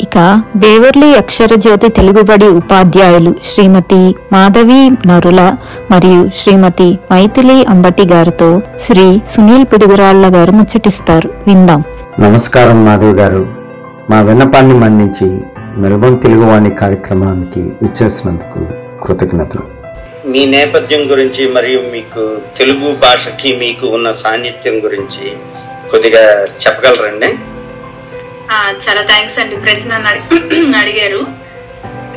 ఇక 0.00 0.42
బేవర్లీ 0.56 1.14
అక్షరజ్యోతి 1.14 1.88
తెలుగుబడి 1.88 2.48
ఉపాధ్యాయులు 2.48 3.34
శ్రీమతి 3.44 4.14
మాధవి 4.32 4.90
నరుల 5.06 5.56
మరియు 5.90 6.30
శ్రీమతి 6.36 6.98
మైథిలి 7.12 7.66
అంబటి 7.66 8.08
గారితో 8.08 8.62
శ్రీ 8.80 9.20
సునీల్ 9.30 9.64
పిడుగురాళ్ళ 9.64 10.34
గారు 10.34 10.52
ముచ్చటిస్తారు. 10.52 11.30
విందాం. 11.46 11.82
నమస్కారం 12.20 12.84
మాధవ్ 12.84 13.18
గారు. 13.18 13.46
మా 14.10 14.20
విన్నపాన్ని 14.20 14.74
మన్నించి 14.74 15.40
మెల్బోర్న్ 15.76 16.20
తెలుగువాణి 16.20 16.70
కార్యక్రమానికి 16.70 17.60
ఇచ్చేసినందుకు 17.60 18.66
కృతజ్ఞతలు. 19.02 19.69
మీ 20.32 20.46
నేపథ్యం 20.46 21.00
గురించి 21.10 21.42
మరియు 21.48 21.80
మీకు 21.92 22.22
తెలుగు 22.56 22.88
భాషకి 22.94 23.50
మీకు 23.62 23.86
ఉన్న 23.96 24.08
సాన్నిధ్యం 24.22 24.74
గురించి 24.84 25.26
కొద్దిగా 25.90 26.22
చెప్పగలరండి? 26.64 27.30
చాలా 28.84 29.02
థ్యాంక్స్ 29.02 29.38
అండి. 29.38 29.56
ప్రశ్న 29.56 29.92
అడిగారు. 30.82 31.20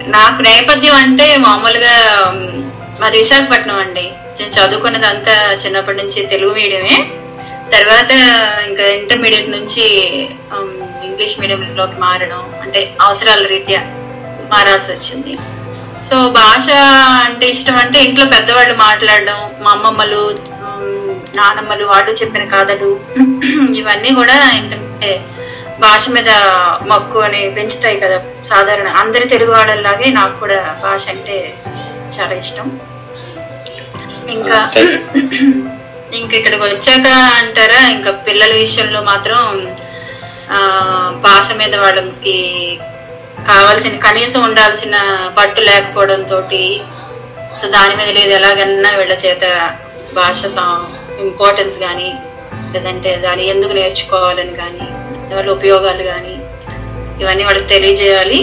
నాకు 0.07 0.41
నేపథ్యం 0.41 0.95
అంటే 0.95 1.37
మామూలుగా 1.37 1.95
మాది 3.01 3.17
విశాఖపట్నం 3.17 3.75
అండి. 3.75 4.05
నేను 4.39 4.51
చదువుకున్నది 4.57 5.05
అంతా 5.05 5.35
చిన్నప్పటి 5.65 5.97
నుంచి 5.97 6.25
తెలుగు 6.25 6.53
మీడియమే 6.53 6.97
తర్వాత 7.73 8.11
ఇంకా 8.67 8.85
ఇంటర్మీడియట్ 9.01 9.49
నుంచి 9.49 9.85
ఇంగ్లీష్ 11.07 11.39
మీడియంలోకి 11.39 11.97
మారడం 11.99 12.41
అంటే 12.61 12.93
అవసరాల 13.01 13.45
రీత్యా 13.45 13.81
మారాల్సి 14.53 14.91
వచ్చింది. 14.91 15.37
సో 16.03 16.15
భాష 16.37 16.65
అంటే 17.25 17.45
ఇష్టం 17.53 17.75
అంటే 17.83 17.97
ఇంట్లో 18.07 18.25
పెద్దవాళ్ళు 18.33 18.75
మాట్లాడడం 18.83 19.37
మా 19.63 19.71
అమ్మమ్మలు 19.75 20.21
నానమ్మలు 21.37 21.85
వాళ్ళు 21.91 22.11
చెప్పిన 22.19 22.43
కథలు 22.51 22.89
ఇవన్నీ 23.79 24.09
కూడా 24.17 24.35
ఏంటంటే 24.51 25.11
భాష 25.79 26.03
మీద 26.15 26.29
మక్కువని 26.91 27.41
పెంచుతాయి 27.55 27.97
కదా 28.03 28.17
సాధారణ. 28.49 28.87
అందరి 29.01 29.25
తెలుగు 29.33 29.51
వాళ్ళలాగే 29.55 30.07
నాకు 30.17 30.35
కూడా 30.39 30.57
భాష 30.83 31.03
అంటే 31.13 31.37
చాలా 32.15 32.33
ఇష్టం. 32.43 32.67
ఇంకా 34.35 34.59
ఇంకా 36.19 36.33
ఇక్కడికి 36.39 36.63
వచ్చాక 36.65 37.07
అంటారా 37.39 37.79
ఇంకా 37.95 38.11
పిల్లల 38.27 38.53
విషయంలో 38.61 39.01
మాత్రం 39.09 39.39
ఆ, 40.51 40.59
భాష 41.25 41.47
మీద 41.59 41.73
వాళ్ళకి 41.83 42.37
కావాల్సిన 43.49 43.95
కనీసం 43.97 44.41
ఉండాల్సిన 44.43 44.95
పట్టు 45.37 45.61
లేకపోవడంతో 45.61 46.37
దాని 47.73 47.93
మీద 47.95 48.09
లేదు 48.17 48.31
ఎలాగన్నా 48.39 48.89
వీళ్ళ 48.99 49.13
చేత 49.25 49.43
భాష 50.17 50.43
ఇంపార్టెన్స్ 51.25 51.75
కానీ 51.77 52.09
లేదంటే 52.73 53.11
దాన్ని 53.25 53.43
ఎందుకు 53.47 53.73
నేర్చుకోవాలని 53.73 54.53
కానీ 54.61 54.85
దానివల్ల 55.27 55.49
ఉపయోగాలు 55.57 56.03
కానీ 56.03 56.33
ఇవన్నీ 57.21 57.43
వాళ్ళకి 57.43 57.67
తెలియజేయాలి. 57.67 58.39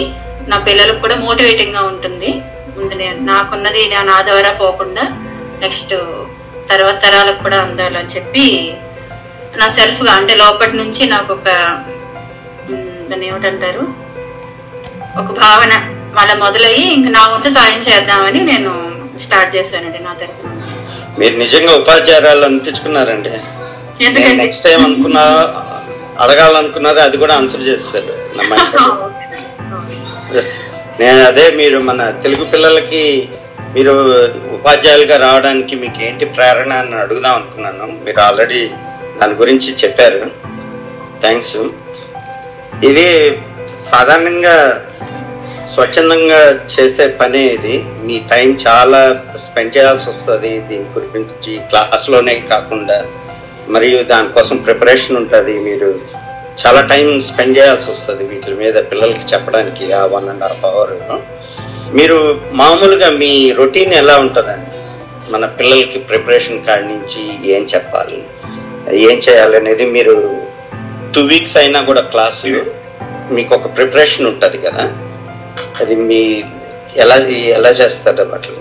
నా 0.51 0.57
పిల్లలకు 0.67 0.99
కూడా 0.99 1.15
మోటివేటింగ్గా 1.15 1.81
ఉంటుంది. 1.81 2.29
ముందు 2.77 2.93
నేను 2.93 3.19
నాకున్నది 3.25 3.81
నా 4.11 4.17
ద్వారా 4.29 4.51
పోకుండా 4.61 5.03
నెక్స్ట్ 5.63 5.93
తర్వాత 6.69 6.95
తరాలకు 7.05 7.41
కూడా 7.43 7.57
అందాలని 7.61 8.11
చెప్పి 8.15 8.45
నా 9.61 9.67
సెల్ఫ్గా 9.77 10.11
అంటే 10.11 10.33
లోపటి 10.43 10.75
నుంచి 10.77 11.03
నాకు 11.09 11.33
ఒక 11.33 11.49
దాన్ని 13.09 13.25
ఏమిటంటారు? 13.27 13.83
ఒక 15.19 15.31
భావన 15.39 15.73
మళ్ళీ 16.17 16.33
మొదలయ్యి 16.43 16.83
ఇంక 16.95 17.07
నా 17.15 17.21
వంతు 17.31 17.49
సాయం 17.55 17.79
చేద్దామని 17.87 18.41
నేను 18.51 18.71
స్టార్ట్ 19.23 19.51
చేశానండి 19.55 19.99
నా 20.05 20.13
తరఫున 20.21 20.49
మీరు 21.19 21.35
నిజంగా 21.41 21.71
ఉపాధ్యాయురాలు 21.81 22.43
అనిపించుకున్నారండి. 22.45 23.31
నెక్స్ట్ 24.41 24.63
టైం 24.67 24.79
అనుకున్నా 24.87 25.23
అడగాలనుకున్నారో 26.23 26.99
అది 27.07 27.17
కూడా 27.23 27.33
ఆన్సర్ 27.39 27.67
చేస్తారు. 27.69 28.13
నేను 31.01 31.21
అదే 31.29 31.45
మీరు 31.59 31.77
మన 31.89 32.01
తెలుగు 32.23 32.45
పిల్లలకి 32.53 33.03
మీరు 33.75 33.93
ఉపాధ్యాయులుగా 34.57 35.17
రావడానికి 35.25 35.75
మీకు 35.83 35.99
ఏంటి 36.07 36.25
ప్రేరణ 36.37 36.71
అని 36.83 36.95
అడుగుదాం 37.03 37.35
అనుకున్నాను. 37.39 37.85
మీరు 38.05 38.19
ఆల్రెడీ 38.27 38.61
దాని 39.19 39.35
గురించి 39.41 39.71
చెప్పారు. 39.83 40.21
థ్యాంక్స్ 41.23 41.57
ఇది 42.89 43.07
సాధారణంగా 43.91 44.55
స్వచ్ఛందంగా 45.73 46.59
చేసే 46.79 47.07
పనే 47.07 47.39
ఇది. 47.39 47.83
మీ 48.03 48.21
టైం 48.31 48.57
చాలా 48.67 49.23
స్పెండ్ 49.37 49.77
చేయాల్సి 49.77 50.09
వస్తుంది. 50.09 50.59
దీని 50.59 50.83
గురించి 50.83 51.57
క్లాస్లోనే 51.57 52.43
కాకుండా 52.49 53.05
మరియు 53.69 54.03
దానికోసం 54.03 54.57
ప్రిపరేషన్ 54.57 55.17
ఉంటుంది. 55.17 55.59
మీరు 55.59 55.99
చాలా 56.65 56.81
టైం 56.81 57.21
స్పెండ్ 57.21 57.57
చేయాల్సి 57.57 57.91
వస్తుంది. 57.91 58.23
వీటి 58.23 58.53
మీద 58.53 58.73
పిల్లలకి 58.73 59.33
చెప్పడానికి 59.33 59.93
ఆ 59.93 60.05
వన్ 60.05 60.29
అండ్ 60.29 60.43
హాఫ్ 60.43 60.65
అవర్. 60.65 61.21
మీరు 61.95 62.41
మామూలుగా 62.51 63.09
మీ 63.09 63.51
రొటీన్ 63.51 63.93
ఎలా 63.93 64.17
ఉంటుందండి? 64.17 64.77
మన 65.31 65.45
పిల్లలకి 65.45 65.99
ప్రిపరేషన్ 65.99 66.65
కాడి 66.65 66.83
నుంచి 66.83 67.51
ఏం 67.51 67.67
చెప్పాలి? 67.75 68.23
ఏం 68.91 69.21
చేయాలి 69.29 69.57
అనేది 69.57 69.85
మీరు 69.85 70.41
టూ 71.15 71.21
వీక్స్ 71.21 71.57
అయినా 71.57 71.81
కూడా 71.81 72.01
క్లాసు 72.01 72.65
మీకు 73.31 73.55
ఒక 73.55 73.75
ప్రిపరేషన్ 73.75 74.27
ఉంటుంది 74.27 74.57
కదా? 74.57 74.93
అది 75.81 75.95
మీ 75.95 76.43
ఎలా 76.95 77.15
ఎలా 77.55 77.69
చేస్తారు 77.69 78.23
వాటిని 78.23 78.57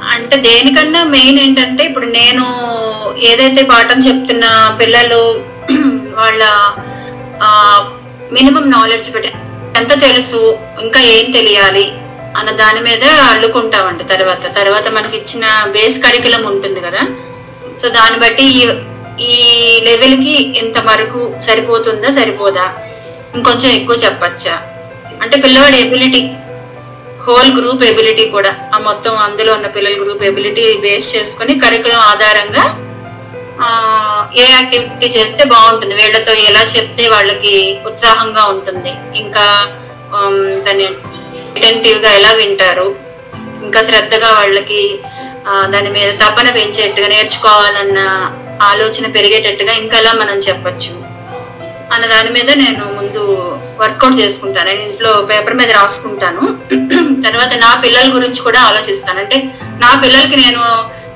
అంటే 0.00 0.36
దేనికన్నా 0.36 1.04
మెయిన్ 1.04 1.40
ఏంటంటే 1.40 1.84
ఇప్పుడు 1.84 2.06
నేను 2.06 2.44
ఏదైతే 3.18 3.62
పాఠం 3.62 3.98
చెప్తున్న 3.98 4.76
పిల్లలు 4.80 5.44
వాళ్ళ 6.14 6.42
మినిమం 8.32 8.70
నాలెడ్జ్ 8.70 9.14
పెట్టి 9.14 9.32
ఎంత 9.76 10.00
తెలుసు 10.00 10.58
ఇంకా 10.80 11.00
ఏం 11.00 11.30
తెలియాలి 11.30 11.92
అన్న 12.36 12.50
దాని 12.50 12.80
మీద 12.80 13.04
అల్లుకుంటామండి 13.04 14.04
తర్వాత. 14.04 14.54
తర్వాత 14.56 14.88
మనకి 14.88 15.16
ఇచ్చిన 15.16 15.44
బేస్ 15.66 16.04
కరికులం 16.04 16.46
ఉంటుంది 16.46 16.80
కదా. 16.80 17.02
సో 17.78 17.88
దాన్ని 17.88 18.18
బట్టి 18.20 18.42
ఈ 18.42 18.68
ఈ 19.20 19.80
లెవెల్ 19.80 20.24
వరకు 20.86 21.34
సరిపోతుందా 21.38 22.10
సరిపోదా? 22.10 22.72
ఇంకొంచెం 23.34 23.70
ఎక్కువ 23.70 23.96
చెప్పచ్చా? 23.96 24.62
అంటే 25.24 25.36
పిల్లవాడి 25.44 25.78
ఎబిలిటీ 25.84 26.22
హోల్ 27.26 27.50
గ్రూప్ 27.58 27.82
ఎబిలిటీ 27.84 28.24
కూడా 28.28 28.50
ఆ 28.74 28.78
మొత్తం 28.78 29.12
అందులో 29.16 29.50
ఉన్న 29.52 29.68
పిల్లల 29.76 29.94
గ్రూప్ 30.02 30.24
ఎబిలిటీ 30.30 30.64
బేస్ 30.82 31.16
చేసుకుని 31.16 31.54
కరికులం 31.58 32.02
ఆధారంగా 32.10 32.64
ఏ 34.42 34.46
యాక్టివిటీ 34.48 35.08
చేస్తే 35.16 35.42
బాగుంటుంది 35.44 35.94
వీళ్ళతో 35.94 36.32
ఎలా 36.48 36.62
చెప్తే 36.74 37.08
వాళ్ళకి 37.08 37.52
ఉత్సాహంగా 37.86 38.42
ఉంటుంది. 38.44 38.92
ఇంకా 39.16 39.44
దాన్ని 40.66 40.86
అటెంటివ్గా 41.56 42.10
ఎలా 42.18 42.30
వింటారు 42.40 42.88
ఇంకా 43.64 43.80
శ్రద్ధగా 43.82 44.30
వాళ్ళకి 44.32 44.80
దాని 45.72 45.90
మీద 45.90 46.08
తపన 46.20 46.48
పెంచేట్టుగా 46.50 47.08
నేర్చుకోవాలన్న 47.08 48.00
ఆలోచన 48.70 49.06
పెరిగేటట్టుగా 49.16 49.72
ఇంకా 49.82 49.96
ఎలా 49.98 50.12
మనం 50.12 50.36
చెప్పచ్చు. 50.48 50.92
అన్న 51.92 52.04
దాని 52.06 52.30
మీద 52.30 52.50
నేను 52.62 52.84
ముందు 52.98 53.22
వర్కౌట్ 53.80 54.18
చేసుకుంటాను. 54.20 54.68
నేను 54.68 54.82
ఇంట్లో 54.90 55.12
పేపర్ 55.30 55.54
మీద 55.54 55.70
రాసుకుంటాను. 55.70 56.42
తర్వాత 57.26 57.52
నా 57.58 57.80
పిల్లల 57.84 58.14
గురించి 58.14 58.40
కూడా 58.42 58.60
ఆలోచిస్తాను. 58.60 59.20
అంటే 59.20 59.36
నా 59.78 59.90
పిల్లలకి 60.02 60.36
నేను 60.36 60.62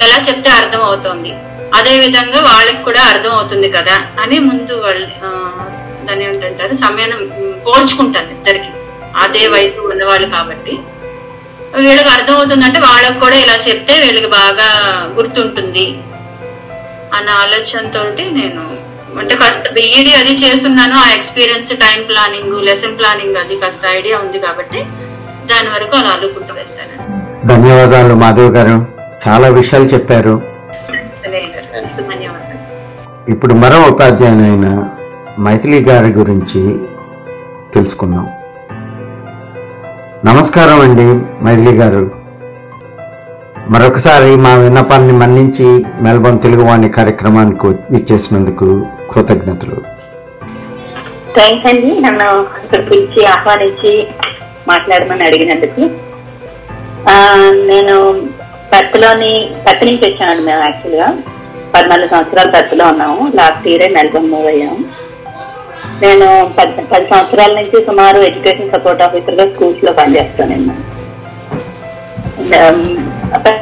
ఎలా 0.07 0.19
చెప్తే 0.29 0.51
అర్థం 0.51 0.83
అవుతుంది 0.83 1.31
అదే 1.75 1.95
విధంగా 1.99 2.41
వాళ్ళకి 2.41 2.83
కూడా 2.83 3.01
అర్థం 3.01 3.31
అవుతుంది 3.31 3.69
కదా 3.71 3.97
అని 4.23 4.39
ముందు 4.39 4.75
వాళ్ళు 4.85 5.07
దాని 5.07 6.07
దాన్ని 6.07 6.25
ఏమిటంటారు 6.25 6.73
సమయం 6.73 7.11
పోల్చుకుంటాను 7.67 8.31
ఇద్దరికి. 8.31 8.71
అదే 9.17 9.49
వయసు 9.49 9.81
ఉన్నవాళ్ళు 9.93 10.29
కాబట్టి. 10.29 10.75
వీళ్ళకి 11.85 12.09
అర్థం 12.09 12.35
అవుతుందంటే 12.35 12.79
వాళ్ళకి 12.81 13.19
కూడా 13.21 13.37
ఇలా 13.37 13.57
చెప్తే 13.69 13.95
వీళ్ళకి 14.01 14.27
బాగా 14.27 14.69
గుర్తుంటుంది 15.17 15.87
అన్న 17.15 17.29
ఆలోచనతోటి 17.43 18.25
నేను 18.31 18.63
అంటే 19.21 19.37
కాస్త 19.37 19.73
బిఈడి 19.73 20.15
అది 20.15 20.33
చేస్తున్నాను 20.33 20.95
ఆ 20.95 21.09
experience 21.15 21.71
time 21.71 22.07
planning 22.09 22.67
lesson 22.67 22.99
planning 22.99 23.37
అది 23.37 23.59
కాస్త 23.59 23.81
ఐడియా 23.91 24.19
ఉంది 24.19 24.39
కాబట్టి 24.39 24.81
దాని 25.47 25.69
వరకు 25.69 25.97
అలా 25.97 26.09
అల్లుకుంటూ 26.09 26.55
వెళ్తాను. 26.55 27.47
ధన్యవాదాలు 27.47 28.15
మాధవ్ 28.15 28.55
గారు. 28.57 28.87
చాలా 29.29 29.49
విషయాలు 29.49 29.85
చెప్పారు. 29.85 30.43
ఇప్పుడు 33.29 33.55
మరో 33.55 33.83
ఉపాధ్యాయునైన 33.83 34.89
మైథిలి 35.41 35.85
గారి 35.85 36.13
గురించి 36.13 36.79
తెలుసుకుందాం. 37.75 38.29
నమస్కారం 40.25 40.81
అండి 40.81 41.07
మైథిలి 41.45 41.77
గారు. 41.77 42.11
మరొకసారి 43.71 44.37
మా 44.37 44.55
విన్నపాన్ని 44.55 45.13
మన్నించి 45.13 45.85
మెల్బోర్న్ 46.01 46.41
తెలుగువాణి 46.41 46.89
కార్యక్రమానికి 46.89 47.67
విచ్చేసినందుకు 47.67 48.87
కృతజ్ఞతలు. 49.11 49.79
థ్యాంక్స్ 51.37 51.67
అండి. 51.67 51.91
నన్ను 52.01 52.29
ఇక్కడ 52.65 52.91
పిలిచి 52.91 53.25
ఆహ్వానించి 53.27 54.07
మాట్లాడమని 54.69 55.25
అడిగినందుకు. 55.25 55.81
నేను 57.71 57.97
పెత్తలోని 58.73 59.51
పత్తి 59.67 59.87
నుంచి 59.87 60.05
వచ్చానండి 60.07 60.43
మేము 60.43 60.61
యాక్చువల్గా. 60.61 61.09
పద్నాలుగు 61.75 62.09
సంవత్సరాలు 62.09 62.51
టచ్లో 62.51 62.85
ఉన్నాము. 62.87 63.33
లాస్ట్ 63.35 63.69
ఇయరే 63.69 63.89
మెల్బోర్న్ 63.89 64.31
మూవ్ 64.31 64.47
అయ్యాము 64.47 65.09
నేను 66.03 66.27
పది 66.59 66.83
పది 66.93 67.07
సంవత్సరాల 67.11 67.53
నుంచి 67.55 67.87
సుమారు 67.87 68.19
ఎడ్యుకేషన్ 68.19 68.71
సపోర్ట్ 68.71 69.03
ఆఫీసర్గా 69.03 69.47
స్కూల్స్లో 69.55 69.93
పనిచేస్తాను 69.93 70.51
నేను 70.51 70.75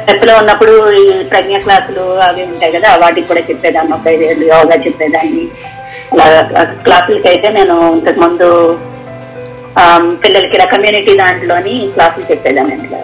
పెద్దలో 0.07 0.33
ఉన్నప్పుడు 0.41 0.73
ఈ 1.01 1.05
ప్రజ్ఞ 1.31 1.57
క్లాసులు 1.65 2.05
అవి 2.27 2.43
ఉంటాయి 2.51 2.75
కదా 2.75 2.89
వాటికి 3.03 3.27
కూడా 3.27 3.41
చెప్పేదాన్ని. 3.49 3.93
ఒక 3.97 4.07
ఐదేళ్ళు 4.13 4.45
యోగా 4.53 4.77
చెప్పేదాన్ని. 4.85 5.43
క్లాసులకి 6.85 7.27
అయితే 7.33 7.47
నేను 7.57 7.75
ఇంతకు 7.97 8.19
ముందు 8.25 8.47
పిల్లలకి 10.23 10.55
ఇలా 10.57 10.65
కమ్యూనిటీ 10.73 11.13
దాంట్లోని 11.21 11.73
క్లాసులు 11.95 12.25
చెప్పేదాన్ని 12.31 12.75
ఇట్లా 12.77 13.01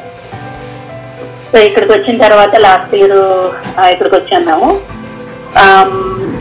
సో 1.51 1.57
ఇక్కడికి 1.67 1.91
వచ్చిన 1.93 2.15
తర్వాత 2.25 2.53
లాస్ట్ 2.65 2.95
ఇయర్ 2.99 3.19
ఇక్కడికి 3.93 4.15
వచ్చాము. 4.15 4.69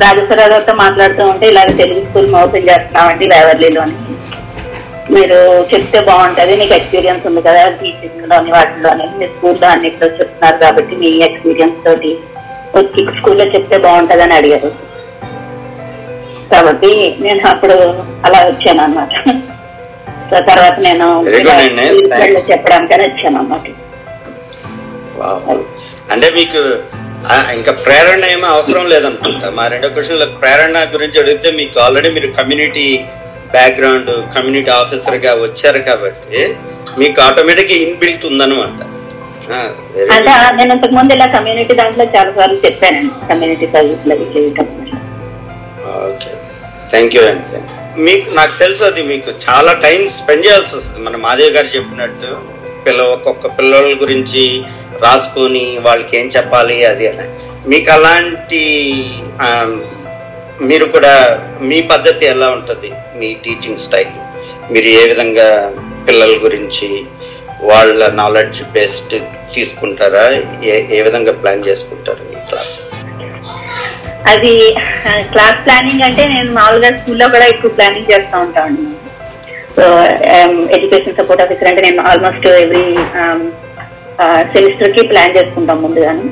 రాజేశ్వరరావు 0.02 0.52
గారితో 0.52 0.74
మాట్లాడుతూ 0.85 1.22
ఉంటే 1.32 1.46
ఇలాగ 1.52 1.72
తెలుగు 1.80 2.00
స్కూల్ 2.06 2.35
ఓపెన్ 2.42 2.68
చేస్తున్నామండి 2.68 3.26
వేవర్లీలోని 3.32 3.96
మీరు 5.14 5.38
చెప్తే 5.70 5.98
బాగుంటది 6.09 6.53
మీకు 6.61 6.75
ఎక్స్పీరియన్స్ 6.77 7.25
ఉంది 7.29 7.40
కదా 7.46 7.62
టీచింగ్లోని 7.81 8.51
వాటిలోని 8.57 9.07
మీ 9.18 9.27
స్కూల్లో 9.33 9.66
అన్నిట్లో 9.72 10.07
చెప్తున్నారు 10.18 10.59
కాబట్టి 10.64 10.94
మీ 11.03 11.11
ఎక్స్పీరియన్స్ 11.29 11.79
తోటి. 11.87 12.12
వచ్చి 12.77 13.01
స్కూల్లో 13.18 13.44
చెప్తే 13.55 13.79
బాగుంటది 13.87 14.22
అని 14.27 14.35
అడిగారు. 14.38 14.70
కాబట్టి 16.53 16.90
నేను 17.25 17.40
అప్పుడు 17.53 17.77
అలా 18.27 18.38
వచ్చాను 18.48 18.81
అనమాట 18.83 19.12
సో 20.31 20.37
తర్వాత 20.51 20.77
నేను. 20.87 21.07
చెప్పడానికని 22.51 23.05
వచ్చాను 23.09 23.38
అన్నమాట 23.40 23.66
వావ్. 25.20 25.62
అంటే 26.12 26.29
మీకు 26.38 26.61
ఇంకా 27.57 27.72
ప్రేరణ 27.85 28.22
ఏమీ 28.35 28.46
అవసరం 28.55 28.87
లేదనుకుంటా. 28.92 29.48
మా 29.59 29.64
రెండో 29.72 29.88
క్వశ్చన్ 29.96 30.22
ప్రేరణ 30.42 30.79
గురించి 30.94 31.20
అడిగితే 31.22 31.51
మీకు 31.61 31.77
ఆల్రెడీ 31.81 32.09
మీరు 32.16 32.29
కమ్యూనిటీ 32.38 32.87
బ్యాక్గ్రౌండ్ 33.54 34.10
కమ్యూనిటీ 34.34 34.70
ఆఫీసర్గా 34.72 35.32
వచ్చారు 35.42 35.78
కాబట్టి 35.80 36.40
మీకు 36.98 37.20
ఆటోమేటిక్ 37.22 37.72
ఇన్బిల్ట్ 37.78 38.26
ఉందన్నమాట. 38.26 38.78
ఆ, 39.50 39.58
very 39.94 40.02
good. 40.02 40.10
అంటే 40.16 40.32
నేను 40.58 40.72
ఇంతకు 40.74 40.94
ముందు 40.94 41.12
ఇలా 41.14 41.26
కమ్యూనిటీ 41.26 41.74
దాంట్లో 41.74 42.04
చాలా 42.14 42.30
సార్లు 42.32 42.58
చెప్పానండి 42.66 43.14
కమ్యూనిటీ 43.28 43.66
సర్వీస్లో 43.66 44.14
చేయటం 44.34 44.68
ఓకే. 46.06 46.30
థ్యాంక్ 46.90 47.14
యూ 47.16 47.22
అండి 47.28 47.60
మీకు 48.02 48.30
నాకు 48.34 48.58
తెలుసు 48.58 48.82
అది 48.84 49.02
మీకు 49.02 49.30
చాలా 49.46 49.72
టైం 49.84 50.08
స్పెండ్ 50.10 50.46
చేయాల్సి 50.46 50.76
వస్తుంది. 50.76 51.00
మన 51.00 51.16
మాదేవ్ 51.16 51.54
గారు 51.56 51.68
చెప్పినట్టు 51.76 52.30
పిల్ల 52.86 53.00
ఒక్కొక్క 53.14 53.46
పిల్లల 53.56 53.94
గురించి 54.02 54.44
రాసుకొని 55.02 55.78
వాళ్ళకి 55.78 56.16
ఏం 56.18 56.26
చెప్పాలి 56.28 56.84
అది 56.84 57.08
అని 57.08 57.26
మీకు 57.68 57.90
అలాంటి 57.90 58.62
మీరు 60.60 60.84
కూడా 60.94 61.12
మీ 61.60 61.82
పద్ధతి 61.82 62.26
ఎలా 62.26 62.48
ఉంటుంది? 62.50 62.88
మీ 63.22 63.30
టీచింగ్ 63.46 63.82
స్టైల్ 63.87 64.14
మీరు 64.72 64.88
ఏ 65.00 65.02
విధంగా 65.12 65.48
పిల్లల 66.06 66.32
గురించి 66.44 66.88
వాళ్ళ 67.70 68.00
నాలెడ్జ్ 68.20 68.61
బెస్ట్ 68.76 69.14
తీసుకుంటారా? 69.56 70.24
ఏ 70.70 70.74
ఏ 70.96 71.00
విధంగా 71.06 71.32
ప్లాన్ 71.40 71.66
చేసుకుంటారు 71.68 72.22
మీ 72.30 72.38
క్లాస్ 72.50 72.76
అది 74.32 74.52
క్లాస్ 75.32 75.61
ప్లానింగ్ 75.66 76.04
అంటే 76.06 76.22
నేను 76.32 76.50
మామూలుగా 76.58 76.90
స్కూల్లో 76.98 77.26
కూడా 77.35 77.46
ఎక్కువ 77.52 77.70
ప్లానింగ్ 77.78 78.11
చేస్తూ 78.12 78.37
ఉంటాను. 78.46 78.82
ఎడ్యుకేషన్ 80.76 81.16
సపోర్ట్ 81.18 81.42
ఆఫీసర్ 81.44 81.68
అంటే 81.70 81.82
నేను 81.87 82.02
ఆల్మోస్ట్ 82.11 82.46
ఎవ్రీ 82.62 82.85
సెమిస్టర్కి 84.54 85.02
ప్లాన్ 85.12 85.37
చేసుకుంటాం 85.37 85.78
ముందుగాను. 85.85 86.24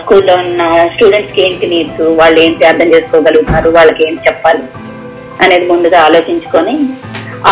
స్కూల్లో 0.00 0.34
ఉన్న 0.44 0.62
స్టూడెంట్స్కి 0.94 1.40
ఏంటి 1.46 1.66
నీడ్స్ 1.72 2.02
వాళ్ళు 2.20 2.38
ఏంటి 2.44 2.68
అర్థం 2.70 2.88
చేసుకోగలుగుతారు 2.94 3.68
వాళ్ళకి 3.78 4.02
ఏం 4.08 4.16
చెప్పాలి. 4.26 4.64
అనేది 5.44 5.66
ముందుగా 5.72 5.98
ఆలోచించుకొని 6.08 6.74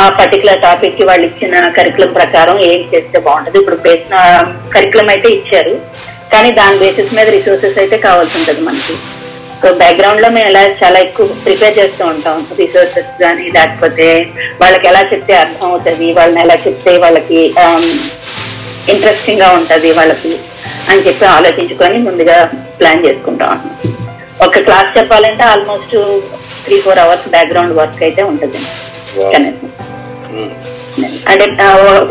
ఆ 0.00 0.02
పర్టికులర్ 0.18 0.62
టాపిక్కి 0.66 1.04
వాళ్ళు 1.08 1.24
ఇచ్చిన 1.30 1.54
కరికులం 1.78 2.12
ప్రకారం 2.18 2.56
ఏం 2.70 2.80
చేస్తే 2.92 3.18
బాగుంటుంది. 3.26 3.58
ఇప్పుడు 3.62 3.78
బేస్ 3.86 4.06
కరికులం 4.74 5.08
అయితే 5.14 5.28
ఇచ్చారు. 5.38 5.74
కానీ 6.32 6.50
దాని 6.60 6.76
బేసిస్ 6.84 7.12
మీద 7.16 7.28
రిసోర్సెస్ 7.36 7.78
అయితే 7.82 7.96
కావాల్సి 8.06 8.34
ఉంటుంది 8.38 8.62
మనకి. 8.68 8.94
సో 9.60 9.68
బ్యాక్గ్రౌండ్లో 9.82 10.28
మేము 10.36 10.48
ఎలా 10.50 10.62
చాలా 10.80 10.98
ఎక్కువ 11.06 11.26
ప్రిపేర్ 11.44 11.76
చేస్తూ 11.78 12.02
ఉంటాం. 12.12 12.38
రిసోర్సెస్ 12.62 13.12
కానీ 13.22 13.44
లేకపోతే 13.56 14.06
వాళ్ళకి 14.62 14.86
ఎలా 14.90 15.02
చెప్తే 15.12 15.34
అర్థం 15.42 15.66
అవుతుంది 15.70 16.08
వాళ్ళని 16.18 16.40
ఎలా 16.44 16.56
చెప్తే 16.64 16.92
వాళ్ళకి 17.04 17.40
ఇంట్రెస్టింగ్గా 18.94 19.48
ఉంటుంది 19.58 19.90
వాళ్ళకి 19.98 20.32
అని 20.92 21.04
చెప్పి 21.06 21.24
ఆలోచించుకొని 21.36 21.98
ముందుగా 22.08 22.36
ప్లాన్ 22.80 23.04
చేసుకుంటాం. 23.06 23.52
ఒక 24.46 24.58
క్లాస్ 24.66 24.90
చెప్పాలంటే 24.98 25.44
almost 25.52 25.96
three 26.66 26.76
four 26.84 27.00
hours 27.04 27.26
background 27.34 27.76
work 27.80 28.02
అయితే 28.08 28.22
ఉంటుంది. 28.32 28.60
కనీసం 29.34 29.70
Hmm. 30.28 30.52
అంటే 31.30 31.44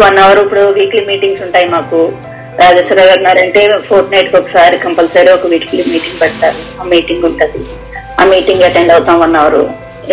వన్ 0.04 0.18
అవర్ 0.24 0.40
ఇప్పుడు 0.44 0.62
వీక్లీ 0.78 1.02
మీటింగ్స్ 1.10 1.44
ఉంటాయి 1.46 1.68
మాకు. 1.74 2.00
రాజేశ్వర 2.60 3.02
గారు 3.08 3.18
ఉన్నారంటే 3.20 3.62
ఫోర్త్ 3.88 4.12
నైట్కి 4.14 4.36
ఒకసారి 4.40 4.76
కంపల్సరీ 4.86 5.30
ఒక 5.38 5.48
వీక్లీ 5.54 5.84
మీటింగ్ 5.94 6.20
పెడతారు. 6.22 6.60
ఆ 6.82 6.84
మీటింగ్ 6.94 7.26
ఉంటది. 7.30 7.60
ఆ 8.20 8.26
మీటింగ్ 8.34 8.64
అటెండ్ 8.68 8.94
అవుతాం 8.96 9.18
వన్ 9.24 9.36
అవర్ 9.42 9.60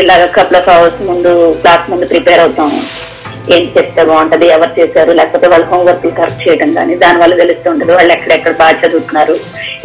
ఇలాగ 0.02 0.24
కపుల్ 0.36 0.58
ఆఫ్ 0.60 0.70
అవర్స్ 0.76 1.00
ముందు 1.10 1.30
క్లాస్ 1.62 1.90
ముందు 1.92 2.06
ప్రిపేర్ 2.12 2.42
అవుతాం 2.44 2.70
ఏం 3.54 3.62
చెప్తే 3.76 4.02
బాగుంటది 4.08 4.46
ఎవరు 4.56 4.72
చేశారు 4.78 5.12
లేకపోతే 5.20 5.46
వాళ్ళ 5.52 5.64
హోంవర్క్ 5.72 6.06
కరెక్ట్ 6.18 6.42
చేయడం 6.46 6.72
కానీ 6.78 6.94
దాని 7.04 7.20
వల్ల 7.22 7.36
తెలుస్తుంటది 7.42 7.92
వాళ్ళు 7.98 8.12
ఎక్కడెక్కడ 8.16 8.54
బాగా 8.62 8.76
చదువుతున్నారు 8.82 9.34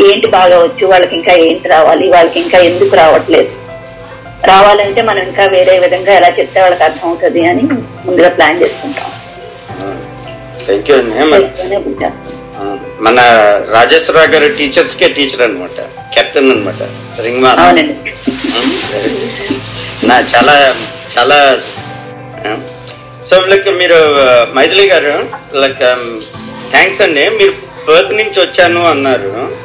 ఏంటి 0.09 0.27
బాగా 0.37 0.57
వచ్చు 0.65 0.85
వాళ్ళకి 0.93 1.15
ఇంకా 1.19 1.33
ఏంటి 1.47 1.69
రావాలి 1.75 2.07
వాళ్ళకి 2.15 2.39
ఇంకా 2.45 2.57
ఎందుకు 2.69 2.95
రావట్లేదు. 3.03 3.51
రావాలంటే 4.43 5.01
మనం 5.01 5.19
ఇంకా 5.19 5.45
వేరే 5.45 5.79
విధంగా 5.79 6.13
ఎలా 6.13 6.27
చెప్తే 6.27 6.61
వాళ్ళకి 6.61 6.83
అర్థం 6.83 7.07
అవుతుంది 7.07 7.45
అని 7.45 7.63
ముందుగా 8.05 8.29
ప్లాన్ 8.29 8.61
చేసుకుంటాం. 8.61 9.05
థ్యాంక్ 10.65 10.89
యూ 10.89 10.97
అండి 10.97 11.19
మన- 13.01 13.73
రాజేశ్వరరావు 13.73 14.27
గారు 14.27 14.57
టీచర్స్ 14.57 14.97
కే 14.97 15.09
టీచర్ 15.09 15.41
అనమాట 15.41 15.81
కెప్టెన్ 16.15 16.51
అనమాట 16.51 16.81
రింగ్ 17.21 17.41
మాస్టర్. 17.41 17.67
నా 20.03 20.19
చాలా 20.19 20.75
చాలా 21.19 21.57
సో 23.29 23.39
లైక్ 23.39 23.69
మీరు 23.69 23.95
మైథిలి 24.55 24.87
గారు 24.87 25.29
లైక్ 25.55 25.79
థ్యాంక్స్ 26.71 27.01
అండి. 27.01 27.29
మీరు 27.29 27.51
పర్త్ 27.87 28.11
నుంచి 28.11 28.39
వచ్చాను 28.41 28.85
అన్నారు. 28.89 29.64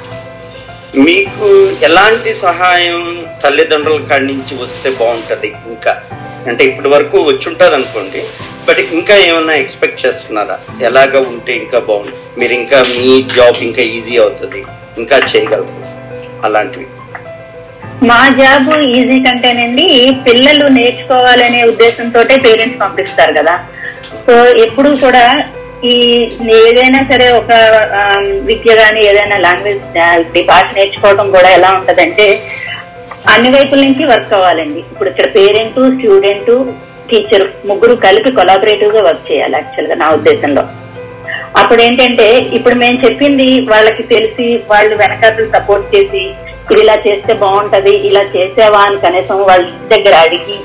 మీకు 0.95 1.49
ఎలాంటి 1.85 2.35
సహాయం 2.35 3.03
తల్లిదండ్రుల 3.45 4.05
కాడి 4.05 4.27
నుంచి 4.27 4.55
వస్తే 4.55 4.91
బాగుంటుంది 4.91 5.49
ఇంకా? 5.67 5.93
అంటే 6.47 6.65
ఇప్పటి 6.65 6.89
వరకు 6.89 7.19
వచ్చి 7.23 7.49
ఉంటుంది 7.49 7.75
అనుకోండి 7.75 8.21
బట్ 8.69 8.79
ఇంకా 8.79 9.15
ఏమైనా 9.15 9.53
ఎక్స్పెక్ట్ 9.53 10.07
చేస్తున్నారా? 10.07 10.57
ఎలాగ 10.81 11.19
ఉంటే 11.19 11.53
ఇంకా 11.53 11.79
బాగుంటుంది 11.79 12.41
మీరు 12.41 12.53
ఇంకా 12.53 12.83
మీ 12.97 13.23
జాబ్ 13.37 13.57
ఇంకా 13.63 13.83
ఈజీ 13.83 14.17
అవుతుంది 14.17 14.61
ఇంకా 14.99 15.17
చేయగలరు 15.17 15.77
అలాంటివి. 16.45 16.87
మా 18.07 18.29
జాబ్ 18.29 18.69
ఈజీ 18.85 19.21
కంటేనండి 19.21 20.15
పిల్లలు 20.27 20.69
నేర్చుకోవాలనే 20.69 21.63
ఉద్దేశంతో 21.65 22.21
పేరెంట్స్ 22.45 22.81
పంపిస్తారు 22.81 23.33
కదా. 23.33 23.55
సో 24.27 24.47
ఎప్పుడు 24.57 24.97
కూడా 24.97 25.25
ఈ 25.83 25.93
ఏదైనా 26.61 26.99
సరే 27.03 27.31
ఒక 27.31 27.53
విద్య 28.45 28.75
కానీ 28.77 29.01
ఏదైనా 29.01 29.37
లాంగ్వేజ్ 29.39 29.85
భాష 30.49 30.67
నేర్చుకోవడం 30.75 31.31
కూడా 31.31 31.51
ఎలా 31.51 31.71
ఉంటదంటే 31.73 32.27
అన్ని 33.27 33.51
వైపుల 33.51 33.81
నుంచి 33.81 34.05
వర్క్ 34.05 34.35
అవ్వాలండి 34.35 34.79
ఇప్పుడు 34.81 35.09
ఇక్కడ 35.09 35.27
పేరెంట్ 35.35 35.81
స్టూడెంట్ 35.97 36.51
టీచర్ 37.09 37.45
ముగ్గురు 37.67 37.95
కలిపి 37.97 38.31
కొలాబరేటివ్గా 38.31 39.01
వర్క్ 39.01 39.31
చేయాలి 39.31 39.53
యాక్చువల్గా 39.53 39.95
నా 39.95 40.09
ఉద్దేశంలో. 40.11 40.63
అప్పుడు 41.57 41.83
ఏంటంటే 41.83 42.27
ఇప్పుడు 42.53 42.75
మేము 42.75 43.07
చెప్పింది 43.07 43.61
వాళ్ళకి 43.71 44.03
తెలిసి 44.03 44.57
వాళ్ళు 44.69 44.95
వెనకాతలు 44.97 45.49
సపోర్ట్ 45.51 45.95
చేసి 45.95 46.23
ఇప్పుడు 46.61 46.81
ఇలా 46.81 46.95
చేస్తే 47.07 47.33
బాగుంటది 47.35 47.91
ఇలా 47.91 48.23
చేసేవా 48.37 48.79
అని 48.79 48.99
కనీసం 48.99 49.39
వాళ్ళ 49.43 49.65
దగ్గర 49.89 50.15
అడిగి 50.15 50.59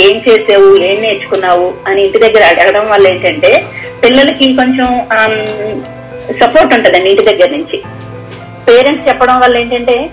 ఏం 0.00 0.16
చేసావు 0.28 0.76
ఏం 0.76 1.00
నేర్చుకున్నావు 1.00 1.74
అని 1.86 2.04
ఇంటి 2.04 2.18
దగ్గర 2.18 2.42
అడగడం 2.44 2.90
వల్ల 2.90 3.08
ఏంటంటే 3.08 3.64
పిల్లలకి 4.04 4.54
కొంచెం 4.54 4.88
సపోర్ట్ 6.40 6.74
ఉంటుందండి 6.74 7.10
ఇంటి 7.10 7.24
దగ్గర 7.24 7.50
నుంచి. 7.50 7.78
పేరెంట్స్ 8.68 9.08
చెప్పడం 9.08 9.40
వల్ల 9.40 9.56
ఏంటంటే 9.58 10.10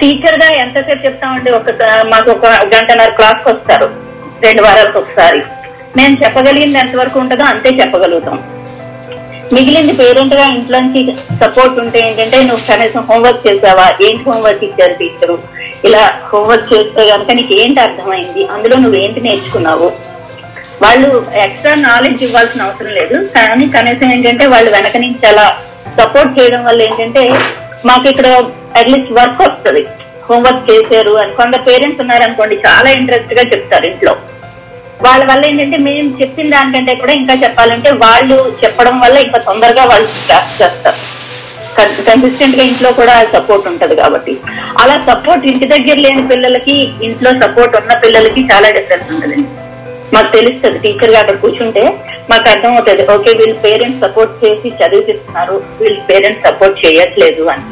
టీచర్గా 0.00 0.48
ఎంతసేపు 0.62 1.06
చెప్తామండి? 1.06 1.50
ఒక 1.50 1.70
మాకు 2.06 2.30
ఒక 2.30 2.46
గంటన్నర 2.46 3.08
క్లాస్కి 3.08 3.48
వస్తారు. 3.48 3.88
రెండు 4.42 4.62
వారాలకు 4.62 4.98
ఒకసారి. 4.98 5.42
మేము 5.96 6.24
చెప్పగలిగింది 6.24 6.78
ఎంతవరకు 6.78 7.18
ఉంటుందో 7.18 7.44
అంతే 7.44 7.68
చెప్పగలుగుతాం. 7.68 8.38
మిగిలింది 9.52 9.92
పేరెంట్గా 9.92 10.44
ఇంట్లోంచి 10.44 11.00
సపోర్ట్ 11.40 11.80
ఉంటే 11.80 11.98
ఏంటంటే 11.98 12.42
నువ్వు 12.42 12.64
కనీసం 12.68 13.04
హోంవర్క్ 13.10 13.46
చేసావా? 13.46 13.92
ఏంటి 14.06 14.30
హోంవర్క్ 14.30 14.64
ఇచ్చారు 14.64 14.92
టీచరు 14.92 15.38
ఇలా 15.84 16.02
హోంవర్క్ 16.32 16.72
చేస్తే 16.72 17.10
కనుక 17.10 17.30
నీకు 17.32 17.54
ఏంటి 17.54 17.80
అర్థమైంది? 17.80 18.46
అందులో 18.46 18.76
నువ్వు 18.76 18.98
ఏంటి 18.98 19.20
నేర్చుకున్నావు? 19.20 19.92
వాళ్ళు 20.82 21.24
ఎక్స్ట్రా 21.34 21.74
నాలెడ్జ్ 21.74 22.22
ఇవ్వాల్సిన 22.22 22.62
అవసరం 22.62 22.88
లేదు. 22.88 23.28
కానీ 23.34 23.66
కనీసం 23.66 24.12
ఏంటంటే 24.12 24.46
వాళ్ళు 24.46 24.70
వెనక 24.70 24.96
నుంచి 24.96 25.26
అలా 25.26 25.46
సపోర్ట్ 25.98 26.40
చేయడం 26.40 26.64
వల్ల 26.64 26.82
ఏంటంటే 26.82 27.22
మాకు 27.84 28.08
ఇక్కడ 28.08 28.26
అట్లీస్ట్ 28.76 29.12
వర్క్ 29.12 29.42
వస్తుంది. 29.42 29.86
హోంవర్క్ 30.28 30.70
చేశారు 30.70 31.10
అని 31.10 31.32
కొంత 31.32 31.66
పేరెంట్స్ 31.66 32.00
ఉన్నారనుకోండి 32.00 32.56
చాలా 32.56 32.90
ఇంట్రెస్ట్గా 32.90 33.42
చెప్తారు 33.42 33.86
ఇంట్లో. 33.86 34.16
వాళ్ళ 35.02 35.24
వల్ల 35.30 35.42
ఏంటంటే 35.46 35.76
మేము 35.76 36.08
చెప్పిన 36.20 36.50
దానికంటే 36.50 36.94
కూడా 36.94 37.12
ఇంకా 37.12 37.34
చెప్పాలంటే 37.34 37.90
వాళ్ళు 38.04 38.36
చెప్పడం 38.62 39.00
వల్ల 39.00 39.16
ఇంకా 39.18 39.38
తొందరగా 39.38 39.84
వాళ్ళు 39.84 40.08
క్లాస్ 40.26 40.54
చేస్తారు. 40.60 41.00
కన్సిస్టెంట్గా 42.08 42.62
ఇంట్లో 42.62 42.90
కూడా 42.92 43.24
సపోర్ట్ 43.32 43.68
ఉంటది 43.68 43.94
కాబట్టి. 43.96 44.32
అలా 44.82 44.96
సపోర్ట్ 45.08 45.46
ఇంటి 45.46 45.66
దగ్గర 45.66 45.96
లేని 45.98 46.22
పిల్లలకి 46.28 46.76
ఇంట్లో 47.08 47.30
సపోర్ట్ 47.44 47.76
ఉన్న 47.80 47.92
పిల్లలకి 48.04 48.42
చాలా 48.52 48.70
డిఫరెన్స్ 48.70 49.10
ఉంటుందండి 49.14 49.48
మాకు 50.14 50.30
తెలుస్తుంది 50.36 50.78
టీచర్గా 50.78 51.18
అక్కడ 51.20 51.36
కూర్చుంటే 51.36 51.84
మాకు 52.30 52.50
అర్థం 52.50 52.72
అవుతుంది 52.72 53.02
ఓకే 53.14 53.30
వీళ్ళు 53.38 53.54
పేరెంట్స్ 53.54 54.00
సపోర్ట్ 54.00 54.44
చేసి 54.44 54.68
చదివిస్తున్నారు 54.80 55.62
వీళ్ళ 55.80 55.98
పేరెంట్స్ 56.10 56.44
సపోర్ట్ 56.48 56.86
చేయట్లేదు 56.86 57.44
అని. 57.44 57.64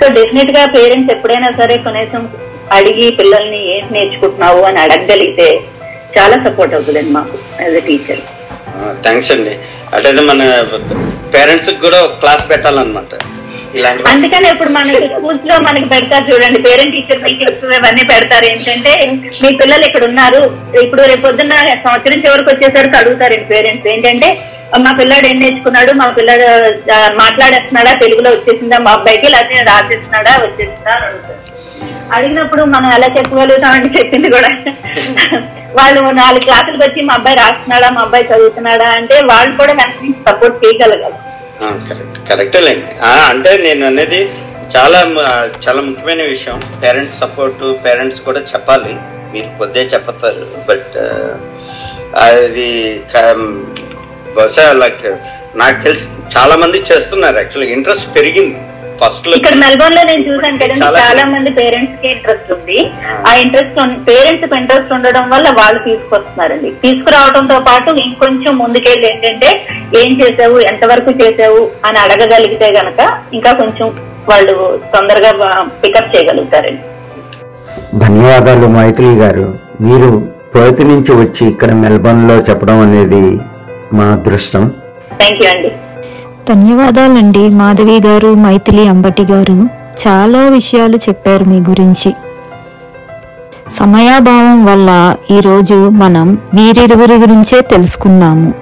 సో 0.00 0.08
డెఫినెట్గా 0.08 0.66
పేరెంట్స్ 0.66 1.12
ఎప్పుడైనా 1.16 1.50
సరే 1.60 1.76
కనీసం 1.76 2.28
అడిగి 2.72 3.10
పిల్లల్ని 3.10 3.76
ఏం 3.76 3.84
నేర్చుకుంటున్నావు 3.90 4.60
అని 4.60 4.78
అడగగలిగితే 4.80 5.48
చాలా 6.16 6.36
సపోర్ట్ 6.46 6.74
అవుతుందండి 6.76 7.12
మాకు 7.18 7.36
యాజ్ 7.64 7.76
ఎ 7.80 7.82
టీచర్ 7.88 8.22
థ్యాంక్స్ 9.04 9.30
అండి. 9.34 9.52
అటైతే 9.94 10.22
మన 10.30 10.42
పేరెంట్స్ 11.34 11.70
కూడా 11.84 12.00
క్లాస్ 12.22 12.44
పెట్టాలన్నమాట. 12.50 13.12
అందుకని 14.12 14.46
ఇప్పుడు 14.52 14.70
మనకి 14.76 15.06
స్కూల్స్లో 15.12 15.54
మనకి 15.66 15.86
పెడతారు 15.92 16.24
చూడండి 16.30 16.58
పేరెంట్ 16.66 16.94
టీచర్ 16.96 17.22
మీటింగ్స్ 17.26 17.62
ఇవన్నీ 17.78 18.04
పెడతారు. 18.10 18.46
ఏంటంటే 18.52 18.92
మీ 19.42 19.50
పిల్లలు 19.60 19.84
ఇక్కడ 19.88 20.04
ఉన్నారు. 20.10 20.40
ఇప్పుడు 20.84 21.02
రేపు 21.10 21.24
పొద్దున్న 21.26 21.54
సంవత్సరం 21.86 22.18
చివరికి 22.24 22.50
వచ్చేసరికి 22.52 22.98
అడుగుతారండి 23.00 23.48
పేరెంట్స్ 23.52 23.88
ఏంటంటే 23.92 24.28
మా 24.84 24.90
పిల్లాడు 24.98 25.26
ఏం 25.30 25.38
నేర్చుకున్నాడు? 25.44 25.92
మా 26.00 26.06
పిల్లాడు 26.18 26.46
మాట్లాడేస్తున్నాడా? 27.22 27.92
తెలుగులో 28.02 28.30
వచ్చేసిందా? 28.34 28.76
మా 28.86 28.92
అబ్బాయికి 28.98 29.28
లేకపోతే 29.34 29.64
రాసేస్తున్నాడా? 29.70 30.32
వచ్చేసిందా 30.44 30.92
అని 30.96 31.04
అడుగుతారు. 31.08 31.40
అడిగినప్పుడు 32.16 32.62
మనం 32.74 32.88
ఎలా 32.98 33.08
చెప్పగలుగుతామని 33.16 33.90
చెప్పింది 33.98 34.28
కూడా. 34.36 34.50
వాళ్ళు 35.74 36.00
నాలుగు 36.00 36.40
క్లాసులు 36.40 36.76
వచ్చి 36.76 37.02
మా 37.02 37.14
అబ్బాయి 37.14 37.36
రాస్తున్నాడా 37.36 37.90
మా 37.90 38.00
అబ్బాయి 38.00 38.24
చదువుతున్నాడా 38.24 38.88
అంటే 38.88 39.14
వాళ్ళు 39.14 39.56
కూడా 39.56 39.72
వెనక 39.72 40.30
సపోర్ట్ 40.30 40.66
చేయగలగాలి. 40.66 41.14
కరెక్ట్ 41.88 42.28
కరెక్టేలేండి 42.28 42.84
అంటే 43.04 43.56
నేను 43.56 43.86
అనేది 43.86 44.30
చాలా 44.76 45.00
చాలా 45.68 45.80
ముఖ్యమైన 45.82 46.22
విషయం. 46.22 46.62
పేరెంట్స్ 46.82 47.18
సపోర్ట్ 47.18 47.84
పేరెంట్స్ 47.84 48.20
కూడా 48.20 48.40
చెప్పాలి. 48.40 48.96
మీరు 49.32 49.58
కొద్దిగా 49.58 49.84
చెప్తారు 49.84 50.46
బట్ 50.68 50.96
అది 52.16 53.02
క- 53.16 53.62
బహుశా 54.36 54.72
లైక్ 54.72 55.16
నాకు 55.56 55.82
తెలిసి 55.82 56.08
చాలా 56.38 56.56
మంది 56.56 56.84
చేస్తున్నారు 56.92 57.36
యాక్చువల్లీ 57.36 57.72
ఇంట్రెస్ట్ 57.72 58.14
పెరిగింది. 58.16 58.58
ఫస్ట్లో 59.02 59.36
ఇక్కడ 59.36 59.54
మెల్బోర్న్లో 59.54 60.02
నేను 60.02 60.20
చూసాను 60.20 60.56
కదండి 60.58 60.80
చాలా 60.80 61.24
మంది 61.24 61.50
పేరెంట్స్కి 61.50 62.08
ఇంట్రెస్ట్ 62.08 62.52
ఉంది. 62.52 62.90
ఆ. 63.28 63.34
ఇంట్రెస్ట్ 63.34 64.08
పేరెంట్స్కి 64.08 64.58
ఇంట్రెస్ట్ 64.58 64.92
ఉండడం 64.92 65.30
వల్ల 65.30 65.48
వాళ్ళు 65.50 65.82
తీసుకొస్తున్నారండి. 65.82 66.70
తీసుకురావడంతో 66.70 67.60
పాటు 67.60 67.90
ఇంకొంచెం 67.90 68.58
ముందుకెళ్ళి 68.58 69.06
ఏంటంటే 69.06 69.66
ఏం 69.98 70.20
చేసావు? 70.20 70.58
ఎంతవరకు 70.58 71.10
చేసావు? 71.10 71.70
అని 71.84 71.98
అడగగలిగితే 71.98 72.72
గనక 72.72 73.18
ఇంకా 73.34 73.52
కొంచెం 73.52 73.88
వాళ్ళు 74.28 74.80
తొందరగా 74.94 75.66
పికప్ 75.84 76.16
చేయగలుగుతారండి. 76.16 76.82
ధన్యవాదాలు 77.98 78.66
మైథిలి 78.66 79.16
గారు. 79.16 79.58
మీరు 79.80 80.32
ప్రతి 80.54 80.84
నుంచి 80.84 81.12
వచ్చి 81.12 81.46
ఇక్కడ 81.46 81.72
మెల్బర్న్లో 81.72 82.34
చెప్పడం 82.34 82.80
అనేది 82.80 83.40
మా 83.92 84.04
అదృష్టం. 84.04 84.72
థ్యాంక్ 85.18 85.42
యూ 85.42 85.48
అండి. 85.48 85.72
ధన్యవాదాలండి 86.48 87.48
మాధవి 87.48 88.00
గారు 88.06 88.34
మైథిలి 88.34 88.88
అంబటి 88.88 89.22
గారు. 89.22 89.68
చాలా 90.06 90.38
విషయాలు 90.38 90.96
చెప్పారు 90.96 91.44
మీ 91.44 91.60
గురించి. 91.60 92.14
సమయాభావం 93.74 94.64
వల్ల 94.64 95.16
ఈరోజు 95.30 95.74
మనం 95.74 96.38
వీరిరువురి 96.54 97.14
గురించే 97.14 97.60
తెలుసుకున్నాము. 97.60 98.54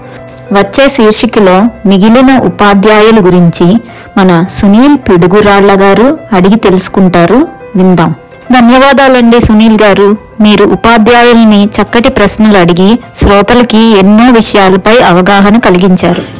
వచ్చే 0.52 0.88
శీర్షికలో 0.88 1.64
మిగిలిన 1.86 2.38
ఉపాధ్యాయుల 2.38 3.26
గురించి 3.26 3.80
మన 4.16 4.44
సునీల్ 4.50 4.96
పిడుగురాళ్ళ 4.96 5.80
గారు 5.80 6.18
అడిగి 6.32 6.56
తెలుసుకుంటారు. 6.56 7.48
విందాం. 7.76 8.14
ధన్యవాదాలండి 8.52 9.40
సునీల్ 9.40 9.78
గారు. 9.82 10.16
మీరు 10.40 10.64
ఉపాధ్యాయుల్ని 10.64 11.64
చక్కటి 11.64 12.08
ప్రశ్నలు 12.08 12.58
అడిగి 12.58 12.98
శ్రోతలకి 13.16 13.78
ఎన్నో 13.78 14.30
విషయాలపై 14.30 14.98
అవగాహన 15.02 15.58
కలిగించారు. 15.58 16.39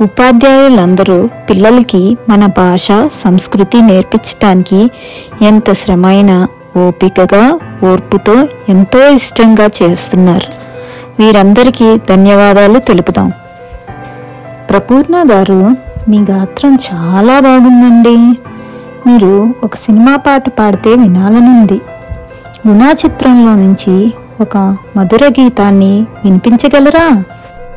ఉపాధ్యాయులందరూ 0.00 1.28
పిల్లలకి 1.50 2.18
మన 2.28 2.46
భాష 2.46 2.88
సంస్కృతి 3.24 3.82
నేర్పించటానికి 3.82 4.90
ఎంత 5.42 5.72
శ్రమైన 5.72 6.46
ఓపికగా 6.88 7.58
ఓర్పుతో 7.92 8.48
ఎంతో 8.68 9.08
ఇష్టంగా 9.08 9.68
చేస్తున్నారు. 9.82 10.52
వీరందరికీ 11.22 11.98
ధన్యవాదాలు 12.10 12.78
తెలుపుదాం. 12.78 13.32
ప్రపూర్ణ 14.70 15.24
గారు 15.30 15.76
మీ 16.08 16.18
గాత్రం 16.30 16.78
చాలా 16.92 17.40
బాగుందండి. 17.40 18.16
మీరు 19.08 19.54
ఒక 19.64 19.76
సినిమా 19.76 20.16
పాట 20.16 20.48
పాడితే 20.48 20.90
వినాలనుంది. 20.90 21.80
గుణా 22.68 22.92
చిత్రంలో 22.92 23.54
నుంచి 23.54 24.12
ఒక 24.40 24.76
మధుర 24.96 25.32
గీతాన్ని 25.40 26.06
వినిపించగలరా? 26.24 27.24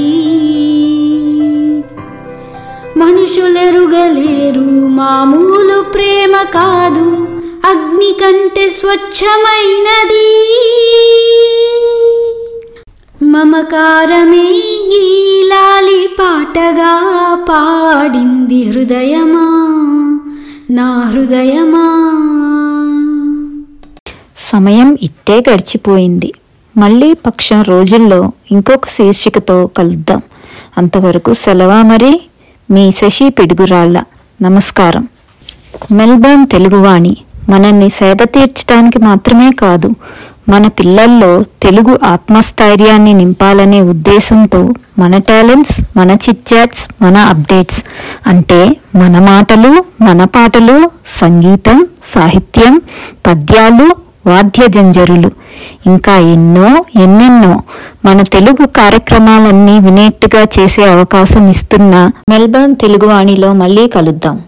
మనుషులెరుగలేరు 3.00 4.70
మామూలు 5.00 5.82
ప్రేమ 5.82 6.42
కాదు 6.42 7.08
అగ్ని 7.72 8.16
కంటే 8.22 8.70
స్వచ్ఛమైనది. 8.70 10.30
మమకారమే 13.22 14.44
ఈ 14.96 15.44
లాలి 15.48 16.08
పాటగా 16.20 17.36
పాడింది 17.50 18.64
హృదయమా? 18.64 19.46
నా 20.72 21.00
హృదయమా? 21.00 21.86
సమయం 24.38 24.98
ఇట్టే 25.02 25.44
గడిచిపోయింది. 25.52 26.34
మళ్ళీ 26.78 27.14
పక్షం 27.14 27.62
రోజుల్లో 27.62 28.32
ఇంకొక 28.52 28.88
శీర్షికతో 28.88 29.68
కలుద్దాం. 29.68 30.22
అంతవరకు 30.78 31.34
సెలవా 31.34 31.82
మరి? 31.82 32.22
మీ 32.72 32.92
శశి 32.92 33.30
పిడుగురాళ్ళ. 33.30 34.04
నమస్కారం. 34.42 35.08
మెల్బర్న్ 35.92 36.48
తెలుగువాణి. 36.48 37.18
మనల్ని 37.50 37.90
సేద 37.90 38.16
తీర్చడానికి 38.16 39.00
మాత్రమే 39.00 39.52
కాదు 39.52 39.96
మన 40.50 40.68
పిల్లల్లో 40.68 41.44
తెలుగు 41.64 42.00
ఆత్మస్థైర్యాన్ని 42.04 43.14
నింపాలనే 43.14 43.82
ఉద్దేశంతో 43.82 44.74
మన 45.00 45.18
టాలెంట్స్ 45.18 45.82
మన 45.98 46.12
చిట్చాట్స్ 46.12 46.90
మన 47.02 47.18
అప్డేట్స్. 47.18 47.84
అంటే 48.28 48.78
మన 48.96 49.20
మాటలు 49.20 49.86
మన 50.02 50.24
పాటలు 50.24 50.90
సంగీతం 51.06 51.88
సాహిత్యం 52.04 52.82
పద్యాలు 53.28 53.96
వాద్య 54.28 54.68
జంజరులు. 54.68 55.32
ఇంకా 55.86 56.18
ఎన్నో 56.18 56.86
ఎన్నెన్నో 57.04 57.64
మన 58.06 58.22
తెలుగు 58.22 58.66
కార్యక్రమాలన్నీ 58.66 59.80
వినేట్టుగా 59.80 60.44
చేసే 60.60 60.84
అవకాశం 60.84 61.50
ఇస్తున్న 61.50 62.12
మెల్బర్న్ 62.30 62.76
తెలుగువాణిలో 62.76 63.54
మళ్ళీ 63.54 63.88
కలుద్దాం. 63.88 64.42